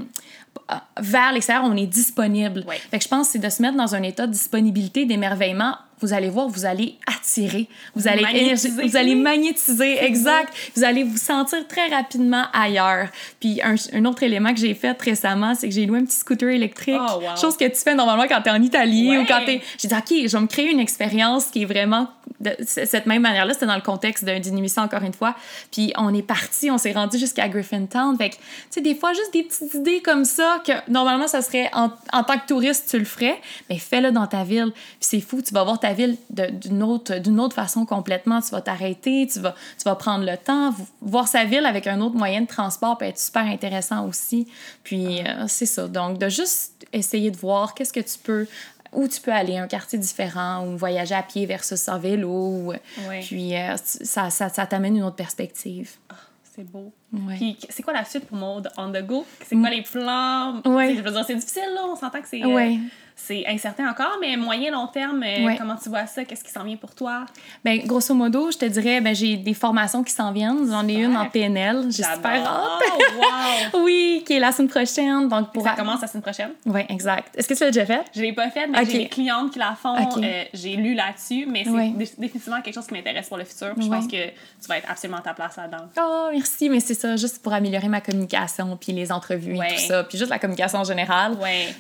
[1.01, 2.65] vers l'extérieur, on est disponible.
[2.91, 5.77] Fait que je pense que c'est de se mettre dans un état de disponibilité, d'émerveillement.
[6.03, 10.53] Vous allez voir, vous allez attirer, vous allez magnétiser, vous allez magnétiser, exact.
[10.77, 13.09] Vous allez vous sentir très rapidement ailleurs.
[13.41, 16.19] Puis un, un autre élément que j'ai fait récemment, c'est que j'ai loué un petit
[16.19, 19.41] scooter électrique, oh, chose que tu fais normalement quand tu es en Italie ou quand
[19.47, 22.09] tu J'ai dit, OK, je vais me créer une expérience qui est vraiment
[22.41, 23.55] de cette même manière-là.
[23.55, 25.35] C'était dans le contexte d'une émission, encore une fois.
[25.71, 28.17] Puis on est parti, on s'est rendu jusqu'à Griffintown.
[28.17, 28.41] Fait que, tu
[28.71, 32.25] sais, des fois, juste des petites idées comme ça, que normalement, ça serait en, en
[32.25, 33.41] tant que touriste, tu le ferais,
[33.71, 34.73] mais fais-le dans ta ville.
[34.73, 38.41] Puis c'est fou, tu vas voir ta ville d'une autre, autre façon complètement.
[38.41, 40.75] Tu vas t'arrêter, tu vas, tu vas prendre le temps.
[41.01, 44.49] Voir sa ville avec un autre moyen de transport peut être super intéressant aussi.
[44.85, 45.89] Puis euh, c'est ça.
[45.89, 48.47] Donc, de juste essayer de voir qu'est-ce que tu peux
[48.93, 52.75] où tu peux aller, un quartier différent, ou voyager à pied versus en vélo.
[53.23, 55.93] Puis euh, ça, ça, ça t'amène une autre perspective.
[56.11, 56.15] Ah,
[56.55, 56.93] c'est beau.
[57.37, 59.25] Puis c'est quoi la suite pour mode on the go?
[59.47, 60.61] C'est quoi les plans?
[60.65, 61.87] Je veux dire, c'est difficile, là.
[61.91, 62.43] On s'entend que c'est.
[62.43, 62.77] Euh,
[63.17, 66.25] c'est incertain encore, mais moyen, long terme, euh, comment tu vois ça?
[66.25, 67.27] Qu'est-ce qui s'en vient pour toi?
[67.65, 70.69] Ben, grosso modo, je te dirais, ben, j'ai des formations qui s'en viennent.
[70.69, 71.93] J'en ai une en PNL.
[71.93, 72.83] Super hâte.
[73.17, 73.81] wow!
[73.85, 75.29] oui, qui est la semaine prochaine.
[75.29, 76.51] Donc pour Ça commence la semaine prochaine?
[76.67, 77.37] Oui, exact.
[77.37, 78.05] Est-ce que tu l'as déjà fait?
[78.15, 79.97] Je l'ai pas fait, mais j'ai des clientes qui la font.
[79.97, 83.75] Euh, j'ai lu là-dessus, mais c'est définitivement quelque chose qui m'intéresse pour le futur.
[83.79, 85.89] Je pense que tu vas être absolument à ta place là-dedans.
[86.01, 89.87] Oh, merci, mais c'est ça, juste pour améliorer ma communication, puis les entrevues et tout
[89.89, 91.37] ça, puis juste la communication en général.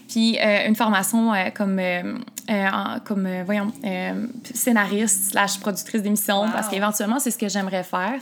[0.08, 2.14] Puis euh, une formation euh, comme, euh,
[2.50, 2.68] euh,
[3.04, 3.72] comme voyons,
[4.54, 8.18] scénariste slash productrice d'émissions, parce qu'éventuellement, c'est ce que j'aimerais faire.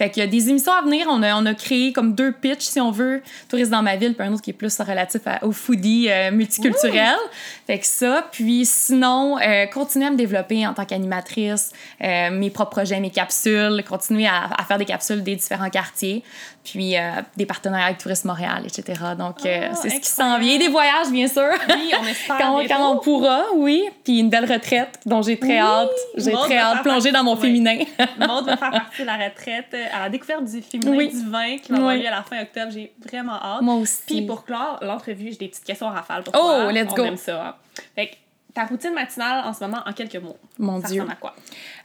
[0.00, 1.06] Fait qu'il y a des émissions à venir.
[1.10, 3.22] On a, on a créé comme deux pitchs, si on veut.
[3.50, 7.18] Touriste dans ma ville, puis un autre qui est plus relatif au foodie multiculturel.
[7.66, 8.26] Fait que ça.
[8.32, 9.36] Puis sinon,
[9.74, 14.64] continuer à me développer en tant qu'animatrice, mes propres projets, mes capsules, continuer à, à,
[14.64, 16.24] faire des capsules des différents quartiers
[16.64, 19.00] puis euh, des partenaires avec Tourisme Montréal, etc.
[19.18, 20.58] Donc, euh, ah, c'est ce qui s'en vient.
[20.58, 21.50] Des voyages, bien sûr.
[21.68, 22.36] Oui, on espère.
[22.38, 23.82] quand, quand, on pourra, oui.
[24.04, 25.90] Puis une belle retraite dont j'ai très hâte.
[26.16, 27.78] J'ai très hâte de plonger dans mon féminin.
[28.18, 31.72] Maud va faire partie de la retraite à la découverte du féminin du vin qui
[31.72, 32.70] va avoir lieu à la fin octobre.
[32.72, 33.62] J'ai vraiment hâte.
[33.62, 34.02] Moi aussi.
[34.06, 36.66] Puis pour clore l'entrevue, j'ai des petites questions en rafale pour toi.
[36.66, 37.04] Oh, let's go.
[37.04, 37.46] Aime ça.
[37.48, 37.54] Hein.
[37.94, 38.14] Fait que
[38.54, 40.36] ta routine matinale en ce moment, en quelques mots.
[40.58, 41.02] Mon ça Dieu.
[41.02, 41.34] ressemble à quoi?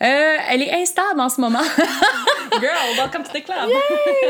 [0.02, 1.62] Euh, elle est instable en ce moment.
[2.60, 3.70] Girl, welcome to the club.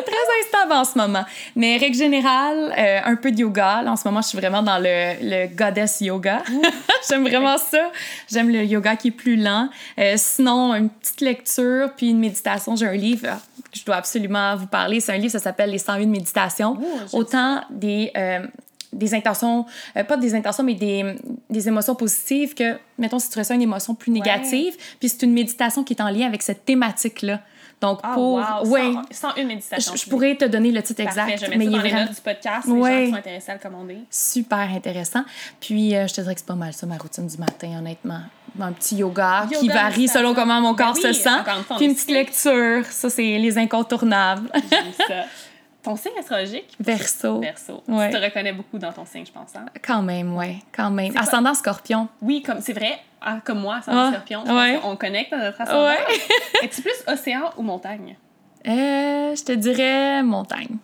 [0.05, 1.23] très instable en ce moment.
[1.55, 3.81] Mais règle générale, euh, un peu de yoga.
[3.83, 6.43] Là, en ce moment, je suis vraiment dans le, le goddess yoga.
[7.09, 7.91] J'aime vraiment ça.
[8.29, 9.69] J'aime le yoga qui est plus lent.
[9.99, 12.75] Euh, sinon, une petite lecture puis une méditation.
[12.75, 13.27] J'ai un livre
[13.75, 14.99] je dois absolument vous parler.
[14.99, 16.77] C'est un livre, ça s'appelle Les 101 méditations.
[17.13, 18.11] Autant des
[18.95, 19.65] des intentions,
[19.95, 21.15] euh, pas des intentions, mais des,
[21.49, 25.33] des, émotions positives que, mettons, si tu ressens une émotion plus négative, puis c'est une
[25.33, 27.41] méditation qui est en lien avec cette thématique-là.
[27.81, 28.35] Donc, oh, pour.
[28.35, 28.67] Wow.
[28.67, 28.93] Ouais.
[29.11, 29.93] Sans, une méditation.
[29.95, 31.45] Je, pourrais te donner le titre exact.
[31.45, 32.67] Je mais ça dans les notes du podcast.
[32.67, 32.99] Ouais.
[32.99, 33.97] Les gens sont intéressés à le commander.
[34.09, 35.25] Super intéressant.
[35.59, 38.21] Puis, euh, je te dirais que c'est pas mal ça, ma routine du matin, honnêtement.
[38.59, 41.29] Un petit yoga, qui varie selon comment mon corps ben se sent.
[41.77, 42.85] Puis, une petite lecture.
[42.85, 44.49] Ça, c'est les incontournables.
[45.07, 45.25] Ça.
[45.85, 46.75] Ton signe astrologique?
[46.79, 47.39] Verso.
[47.41, 47.83] Verso.
[47.87, 48.09] Ouais.
[48.09, 49.55] Tu te reconnais beaucoup dans ton signe, je pense.
[49.55, 49.65] Hein?
[49.83, 50.63] Quand même, oui.
[50.71, 51.15] Quand même.
[51.15, 52.07] Ascendant scorpion.
[52.23, 52.97] Oui, comme c'est vrai.
[53.21, 54.43] Ah, comme moi, ascendant ah, scorpion.
[54.47, 55.85] Je on connecte à notre ascendant.
[55.85, 55.99] Ouais.
[56.63, 58.17] Es-tu plus océan ou montagne?
[58.67, 60.77] Euh, je te dirais montagne.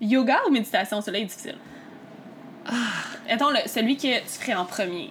[0.00, 1.00] Yoga ou méditation?
[1.00, 1.58] Celui-là est difficile?
[2.66, 2.72] Ah.
[3.30, 5.10] Attends, le, celui que tu ferais en premier.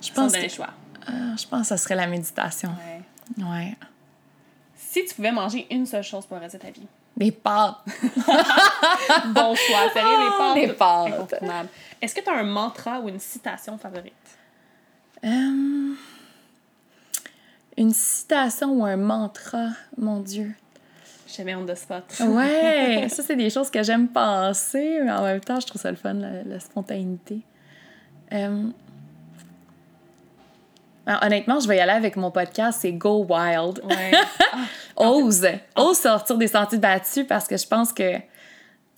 [0.00, 0.32] Je pense.
[0.32, 0.48] Que...
[0.48, 0.70] choix.
[1.08, 2.70] Euh, je pense que ça serait la méditation.
[3.38, 3.44] Ouais.
[3.44, 3.76] Ouais.
[4.76, 6.86] Si tu pouvais manger une seule chose pour le reste de ta vie,
[7.18, 7.76] des pâtes.
[9.34, 9.90] bon choix.
[9.92, 11.08] Sérieux, des pâtes.
[11.30, 11.68] Des pâtes.
[12.00, 14.12] Est-ce que tu as un mantra ou une citation favorite?
[15.24, 15.94] Euh,
[17.76, 20.54] une citation ou un mantra, mon Dieu.
[21.26, 22.04] Je mets on the spot.
[22.20, 25.90] ouais, ça, c'est des choses que j'aime passer, mais en même temps, je trouve ça
[25.90, 27.40] le fun, la, spontanéité.
[28.32, 28.64] Euh,
[31.22, 33.80] honnêtement, je vais y aller avec mon podcast, c'est Go Wild.
[33.84, 34.12] Ouais.
[34.96, 35.46] ose,
[35.76, 38.18] ose sortir des sentiers battus parce que je pense que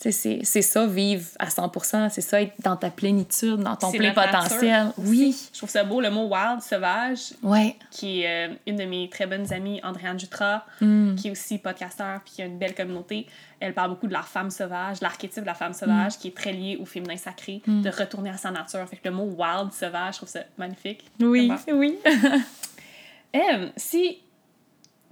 [0.01, 1.71] c'est ça, vivre à 100
[2.09, 4.93] c'est ça, être dans ta plénitude, dans ton plein potentiel.
[4.97, 5.37] Oui.
[5.53, 7.35] Je trouve ça beau, le mot wild, sauvage.
[7.43, 7.77] Ouais.
[7.91, 11.17] Qui est euh, une de mes très bonnes amies, Andréane Jutra, mm.
[11.17, 13.27] qui est aussi podcasteur, puis qui a une belle communauté.
[13.61, 16.19] Elle parle beaucoup de la femme sauvage, l'archétype de la femme sauvage, mm.
[16.21, 17.83] qui est très lié au féminin sacré, mm.
[17.83, 18.89] de retourner à sa nature.
[18.89, 21.05] Fait que le mot wild, sauvage, je trouve ça magnifique.
[21.21, 21.99] Oui, oui.
[23.77, 24.19] si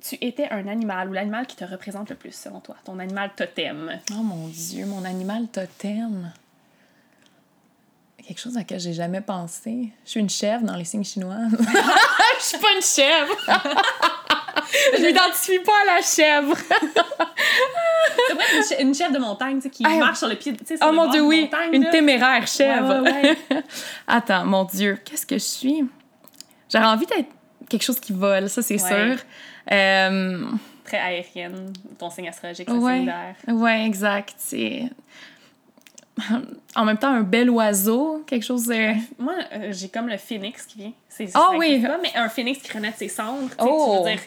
[0.09, 3.31] tu étais un animal ou l'animal qui te représente le plus selon toi, ton animal
[3.37, 4.01] totem.
[4.13, 6.33] Oh mon Dieu, mon animal totem.
[8.27, 9.91] Quelque chose à laquelle j'ai jamais pensé.
[10.05, 11.37] Je suis une chèvre dans les signes chinois.
[11.51, 13.35] je suis pas une chèvre.
[14.97, 16.57] je m'identifie pas à la chèvre.
[18.29, 20.55] c'est vrai une chèvre de montagne qui marche sur le pied.
[20.67, 23.05] Sur oh mon Dieu, oui, une téméraire chèvre.
[24.07, 25.85] Attends, mon Dieu, qu'est-ce que je suis?
[26.71, 27.29] J'aurais envie d'être
[27.69, 29.17] quelque chose qui vole, ça c'est sûr.
[29.73, 30.45] Euh,
[30.85, 33.05] Très aérienne, ton signe astrologique, c'est ouais,
[33.49, 34.35] Oui, exact.
[34.39, 34.85] C'est...
[36.75, 38.95] en même temps un bel oiseau, quelque chose de...
[39.23, 40.93] Moi, euh, j'ai comme le phénix qui vient.
[41.09, 41.81] C'est Ah ça oui.
[41.81, 43.51] pas, mais un phénix qui renaît de ses cendres.
[43.51, 43.99] Tu Oh.
[43.99, 44.23] tu veux dire,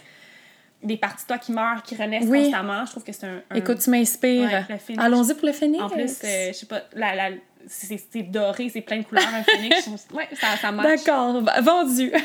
[0.84, 2.44] des parties de toi qui meurent, qui renaissent Oui.
[2.44, 2.86] constamment.
[2.86, 4.50] Je trouve que c'est un, un- Écoute, tu m'inspires.
[4.70, 4.96] Ouais.
[4.98, 5.84] Allons-y pour le phénix.
[5.84, 7.30] En plus, euh, je sais pas, la, la,
[7.68, 9.88] c'est doré, c'est plein de couleurs, un phénix.
[10.14, 10.88] Ouais, ça, ça marche.
[11.06, 12.12] D'accord, vendu.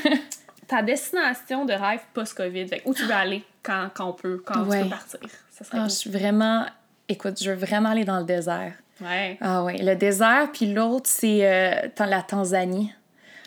[0.67, 4.79] Ta destination de rêve post-COVID, où tu veux aller quand, quand on peut, quand Ouais.
[4.79, 5.21] tu peux partir?
[5.51, 6.67] Ça serait Ah, je suis vraiment...
[7.09, 8.73] Écoute, je veux vraiment aller dans le désert.
[9.01, 9.39] Ouais.
[9.41, 12.93] Ah oui, le désert, puis l'autre, c'est euh, la Tanzanie.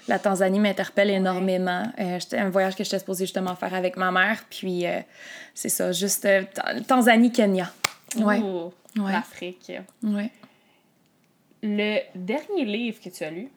[0.08, 1.84] La Tanzanie m'interpelle énormément.
[2.00, 5.02] Euh, un voyage que j'étais supposée justement faire avec ma mère, puis euh,
[5.54, 7.70] c'est ça, juste euh, Tan- Tanzanie, Kenya.
[8.18, 8.40] Ouais.
[8.96, 9.72] L'Afrique.
[10.04, 10.32] ouais.
[11.62, 13.50] Le dernier livre que tu as lu?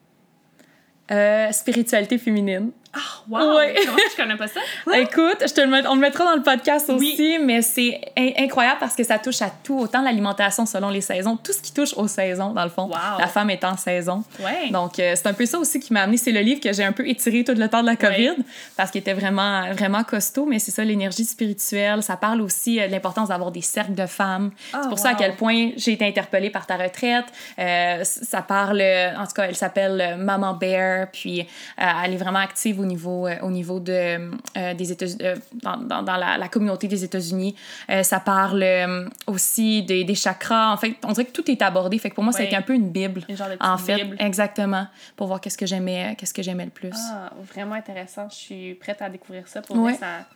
[1.53, 2.71] Spiritualité féminine.
[2.95, 3.57] Ah, wow!
[3.57, 3.75] Ouais.
[3.87, 4.61] Comment je connais pas ça?
[4.99, 7.13] Écoute, je te le met- on le mettra dans le podcast Oui.
[7.15, 11.01] aussi, mais c'est in- incroyable parce que ça touche à tout, autant l'alimentation selon les
[11.01, 12.85] saisons, tout ce qui touche aux saisons, dans le fond.
[12.89, 13.19] Wow.
[13.19, 14.25] La femme est en saison.
[14.41, 14.69] Ouais.
[14.71, 16.19] Donc, euh, c'est un peu ça aussi qui m'a amené.
[16.19, 18.35] C'est le livre que j'ai un peu étiré tout le temps de la COVID
[18.77, 22.03] parce qu'il était vraiment, vraiment costaud, mais c'est ça, l'énergie spirituelle.
[22.03, 24.51] Ça parle aussi euh, de l'importance d'avoir des cercles de femmes.
[24.75, 27.25] Ah, c'est pour ça à quel point j'ai été interpellée par ta retraite.
[27.59, 32.41] Euh, ça parle, en tout cas, elle s'appelle Maman Bear, puis euh, elle est vraiment
[32.41, 33.93] active au niveau, euh, au niveau de,
[34.57, 37.55] euh, des États euh, dans, dans, dans la, la communauté des États-Unis.
[38.03, 38.65] Ça parle
[39.27, 40.73] aussi des, des chakras.
[40.73, 41.99] En fait, on dirait que tout est abordé.
[41.99, 42.49] Fait que pour moi, ça a Ouais.
[42.49, 43.23] été un peu une bible.
[43.29, 44.17] Une genre de En fait, Bible.
[44.19, 46.91] exactement, pour voir qu'est-ce que j'aimais, qu'est-ce que j'aimais le plus.
[47.13, 48.29] Ah, vraiment intéressant.
[48.31, 49.95] Je suis prête à découvrir ça pour Ouais.
[49.95, 50.27] ça.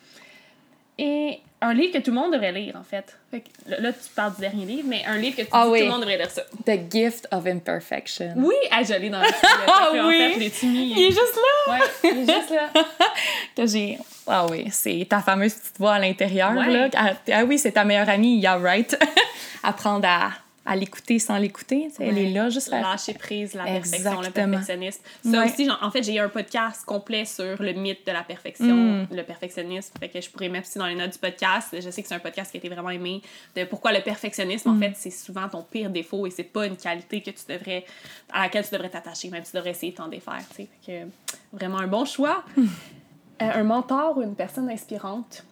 [0.98, 3.16] Et un livre que tout le monde devrait lire, en fait.
[3.30, 3.48] Fait que
[3.82, 5.78] là, tu parles du dernier livre, mais un livre que tu Ah dis oui.
[5.80, 6.42] tout le monde devrait lire ça.
[6.64, 8.32] The Gift of Imperfection.
[8.36, 9.26] Oui, ah, je l'ai dans le
[9.68, 10.16] Ah en oui.
[10.18, 10.92] fait, je l'ai-tu mis?
[10.92, 11.72] Il est juste là!
[11.74, 12.70] Ouais, il est juste là.
[13.56, 13.98] Que j'ai.
[14.26, 16.52] Ah oui, c'est ta fameuse petite voix à l'intérieur.
[16.52, 16.68] Ouais.
[16.68, 16.88] là.
[16.96, 18.98] Ah, ah oui, c'est ta meilleure amie, yeah, right.
[19.62, 20.30] Apprendre à,
[20.66, 21.88] à l'écouter sans l'écouter.
[22.00, 22.80] Elle est là, juste là.
[22.80, 24.50] Lâcher prise, la perfection, le Exactement.
[24.50, 25.00] perfectionnisme.
[25.24, 25.44] Ça Ouais.
[25.50, 29.08] aussi, genre, en fait, j'ai un podcast complet sur le mythe de la perfection, Mm.
[29.12, 29.92] le perfectionnisme.
[30.00, 31.68] Fait que je pourrais mettre aussi dans les notes du podcast.
[31.80, 33.22] Je sais que c'est un podcast qui a été vraiment aimé.
[33.54, 34.76] De pourquoi le perfectionnisme, Mm.
[34.76, 37.84] en fait, c'est souvent ton pire défaut et c'est pas une qualité que tu devrais,
[38.32, 40.42] à laquelle tu devrais t'attacher, même tu devrais essayer de t'en défaire.
[40.52, 41.06] Fait que
[41.52, 42.44] vraiment un bon choix.
[42.56, 42.64] Mm.
[43.42, 45.44] Euh, un mentor ou une personne inspirante?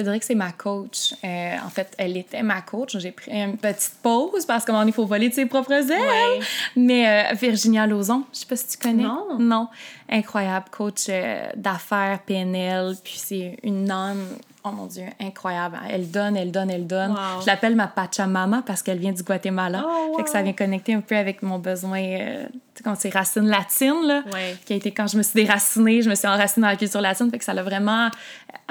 [0.00, 1.14] Je te dirais que c'est ma coach.
[1.22, 2.96] Euh, en fait, elle était ma coach.
[2.96, 5.90] J'ai pris une petite pause parce donné, il faut voler de ses propres ailes.
[5.90, 6.40] Ouais.
[6.74, 9.02] Mais euh, Virginia Lauzon, je sais pas si tu connais.
[9.02, 9.38] Non.
[9.38, 9.68] Non.
[10.08, 10.66] Incroyable.
[10.70, 12.94] Coach euh, d'affaires, PNL.
[13.04, 14.24] Puis c'est une âme,
[14.64, 15.78] oh mon Dieu, incroyable.
[15.88, 17.12] Elle donne, elle donne, elle donne.
[17.12, 17.40] Wow.
[17.42, 19.84] Je l'appelle ma Pachamama parce qu'elle vient du Guatemala.
[19.86, 22.46] Oh, Fait que ça vient connecter un peu avec mon besoin, euh,
[22.84, 24.22] comme c'est racines latines, là.
[24.32, 24.56] Ouais.
[24.64, 27.00] Qui a été quand je me suis déracinée, je me suis enracinée dans la culture
[27.00, 27.30] latine.
[27.30, 28.10] Fait que ça a vraiment.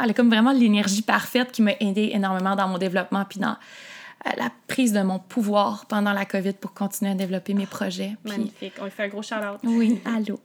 [0.01, 3.55] Elle a comme vraiment l'énergie parfaite qui m'a aidé énormément dans mon développement puis dans
[4.25, 8.15] euh, la prise de mon pouvoir pendant la COVID pour continuer à développer mes projets.
[8.23, 8.73] Puis, Magnifique.
[8.79, 9.59] On lui fait un gros shout-out.
[9.63, 10.39] oui, allô.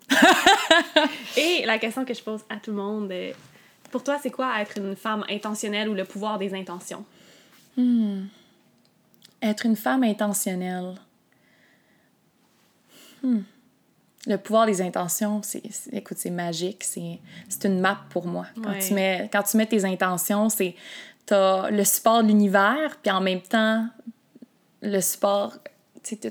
[1.37, 3.33] Et la question que je pose à tout le monde, euh,
[3.95, 7.05] pour toi, c'est quoi être une femme intentionnelle ou le pouvoir des intentions?
[9.41, 10.97] Être une femme intentionnelle.
[13.23, 13.43] Hmm.
[14.27, 16.83] Le pouvoir des intentions, c'est, écoute, c'est magique.
[16.83, 18.47] C'est, c'est une map pour moi.
[18.65, 18.81] Quand, Ouais.
[18.81, 20.75] tu mets, quand tu mets tes intentions, c'est
[21.25, 23.87] t'as le support de l'univers, puis en même temps,
[24.83, 25.57] le support,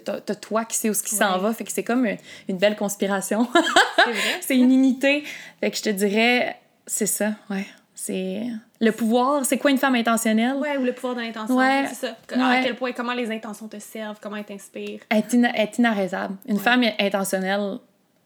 [0.03, 1.39] t'as, t'as toi qui sais où ce qui s'en Ouais.
[1.43, 1.53] va.
[1.53, 2.17] Fait que c'est comme une,
[2.49, 3.47] une belle conspiration.
[4.03, 4.21] C'est vrai?
[4.41, 5.23] c'est une unité.
[5.61, 7.65] Fait que je te dirais, c'est ça, ouais.
[7.95, 8.47] C'est
[8.81, 9.45] le pouvoir.
[9.45, 10.55] C'est quoi une femme intentionnelle?
[10.57, 11.55] Ouais, ou le pouvoir de l'intention.
[11.55, 11.85] Ouais.
[11.87, 12.17] C'est ça.
[12.35, 12.57] Ouais.
[12.59, 15.01] À quel point, comment les intentions te servent, comment elles t'inspirent.
[15.11, 16.35] est, ina- est inarrêtable.
[16.47, 17.77] Une femme intentionnelle,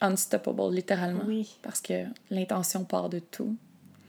[0.01, 1.23] unstoppable, littéralement.
[1.27, 1.57] Oui.
[1.61, 3.55] Parce que l'intention part de tout.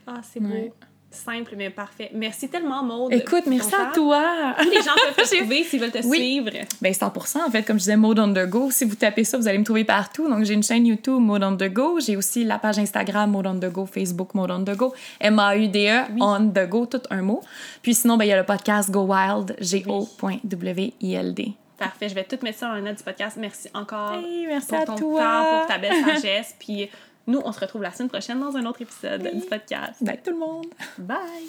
[0.07, 0.73] Ah, c'est beau.
[1.11, 2.11] Simple, mais parfait.
[2.13, 3.11] Merci tellement, Maude.
[3.11, 4.53] Écoute, merci à toi!
[4.63, 6.17] Les gens peuvent te trouver s'ils veulent te Oui.
[6.17, 6.51] suivre.
[6.81, 7.07] Ben 100
[7.47, 8.69] en fait, comme je disais, Mode on the go.
[8.69, 10.29] Si vous tapez ça, vous allez me trouver partout.
[10.29, 11.99] Donc, j'ai une chaîne YouTube, Mode on the go.
[11.99, 14.93] J'ai aussi la page Instagram, Mode on the go, Facebook, Mode on the go.
[15.19, 16.19] M-A-U-D-E, Oui.
[16.21, 17.41] on the go, tout un mot.
[17.81, 21.53] Puis sinon, ben, il y a le podcast Go Wild, G-O.W-I-L-D.
[21.77, 23.37] Parfait, je vais tout mettre ça dans la note du podcast.
[23.39, 25.21] Merci encore Hey, merci pour à ton toi.
[25.21, 26.53] temps, pour ta belle sagesse.
[26.59, 26.89] Puis
[27.29, 29.39] nous, on se retrouve la semaine prochaine dans un autre épisode Oui.
[29.39, 30.03] du podcast.
[30.03, 30.65] Bye tout le monde!
[30.97, 31.47] Bye!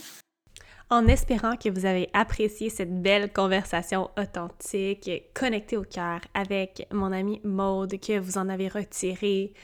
[0.91, 7.13] En espérant que vous avez apprécié cette belle conversation authentique, connectée au cœur avec mon
[7.13, 9.55] amie Maude, que vous en avez retiré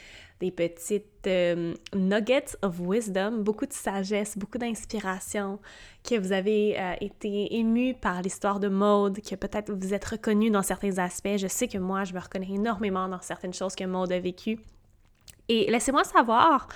[0.41, 5.59] des petites euh, nuggets of wisdom, beaucoup de sagesse, beaucoup d'inspiration,
[6.03, 10.51] que vous avez euh, été ému par l'histoire de Maude, que peut-être vous êtes reconnu
[10.51, 11.37] dans certains aspects.
[11.37, 14.61] Je sais que moi, je me reconnais énormément dans certaines choses que Maude a vécues.
[15.49, 16.69] Et laissez-moi savoir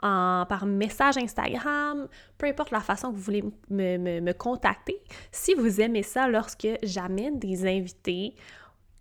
[0.00, 5.00] par message Instagram, peu importe la façon que vous voulez me contacter,
[5.30, 8.34] si vous aimez ça lorsque j'amène des invités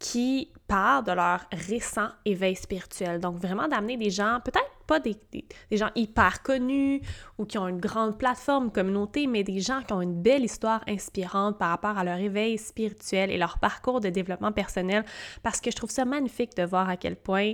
[0.01, 3.19] qui parlent de leur récent éveil spirituel.
[3.19, 7.01] Donc, vraiment d'amener des gens, peut-être pas des, des, gens hyper connus
[7.37, 10.83] ou qui ont une grande plateforme, communauté, mais des gens qui ont une belle histoire
[10.87, 15.05] inspirante par rapport à leur éveil spirituel et leur parcours de développement personnel,
[15.43, 17.53] parce que je trouve ça magnifique de voir à quel point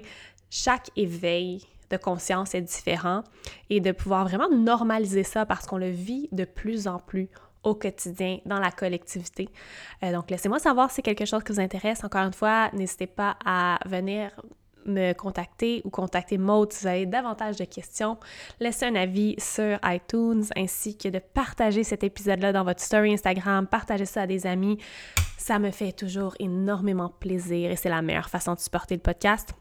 [0.49, 3.23] chaque éveil de conscience est différent
[3.69, 7.29] et de pouvoir vraiment normaliser ça parce qu'on le vit de plus en plus
[7.63, 9.49] au quotidien dans la collectivité.
[10.03, 12.03] Euh, donc, laissez-moi savoir si c'est quelque chose qui vous intéresse.
[12.03, 14.31] Encore une fois, n'hésitez pas à venir
[14.85, 18.17] me contacter ou contacter Maud si vous avez davantage de questions.
[18.61, 23.67] Laissez un avis sur iTunes ainsi que de partager cet épisode-là dans votre story Instagram,
[23.67, 24.77] partager ça à des amis.
[25.37, 29.53] Ça me fait toujours énormément plaisir et c'est la meilleure façon de supporter le podcast.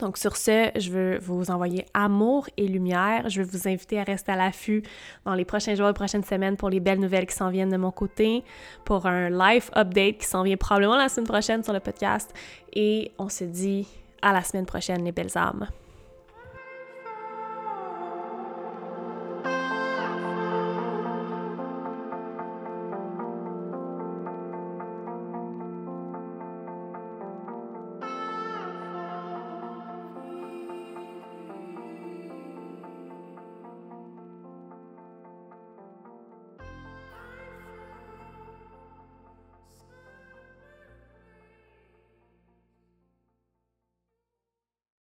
[0.00, 3.28] Donc sur ce, je veux vous envoyer amour et lumière.
[3.28, 4.82] Je veux vous inviter à rester à l'affût
[5.24, 7.76] dans les prochains jours et prochaines semaines pour les belles nouvelles qui s'en viennent de
[7.76, 8.44] mon côté,
[8.84, 12.32] pour un live update qui s'en vient probablement la semaine prochaine sur le podcast.
[12.74, 13.86] Et on se dit
[14.22, 15.66] à la semaine prochaine, les belles âmes.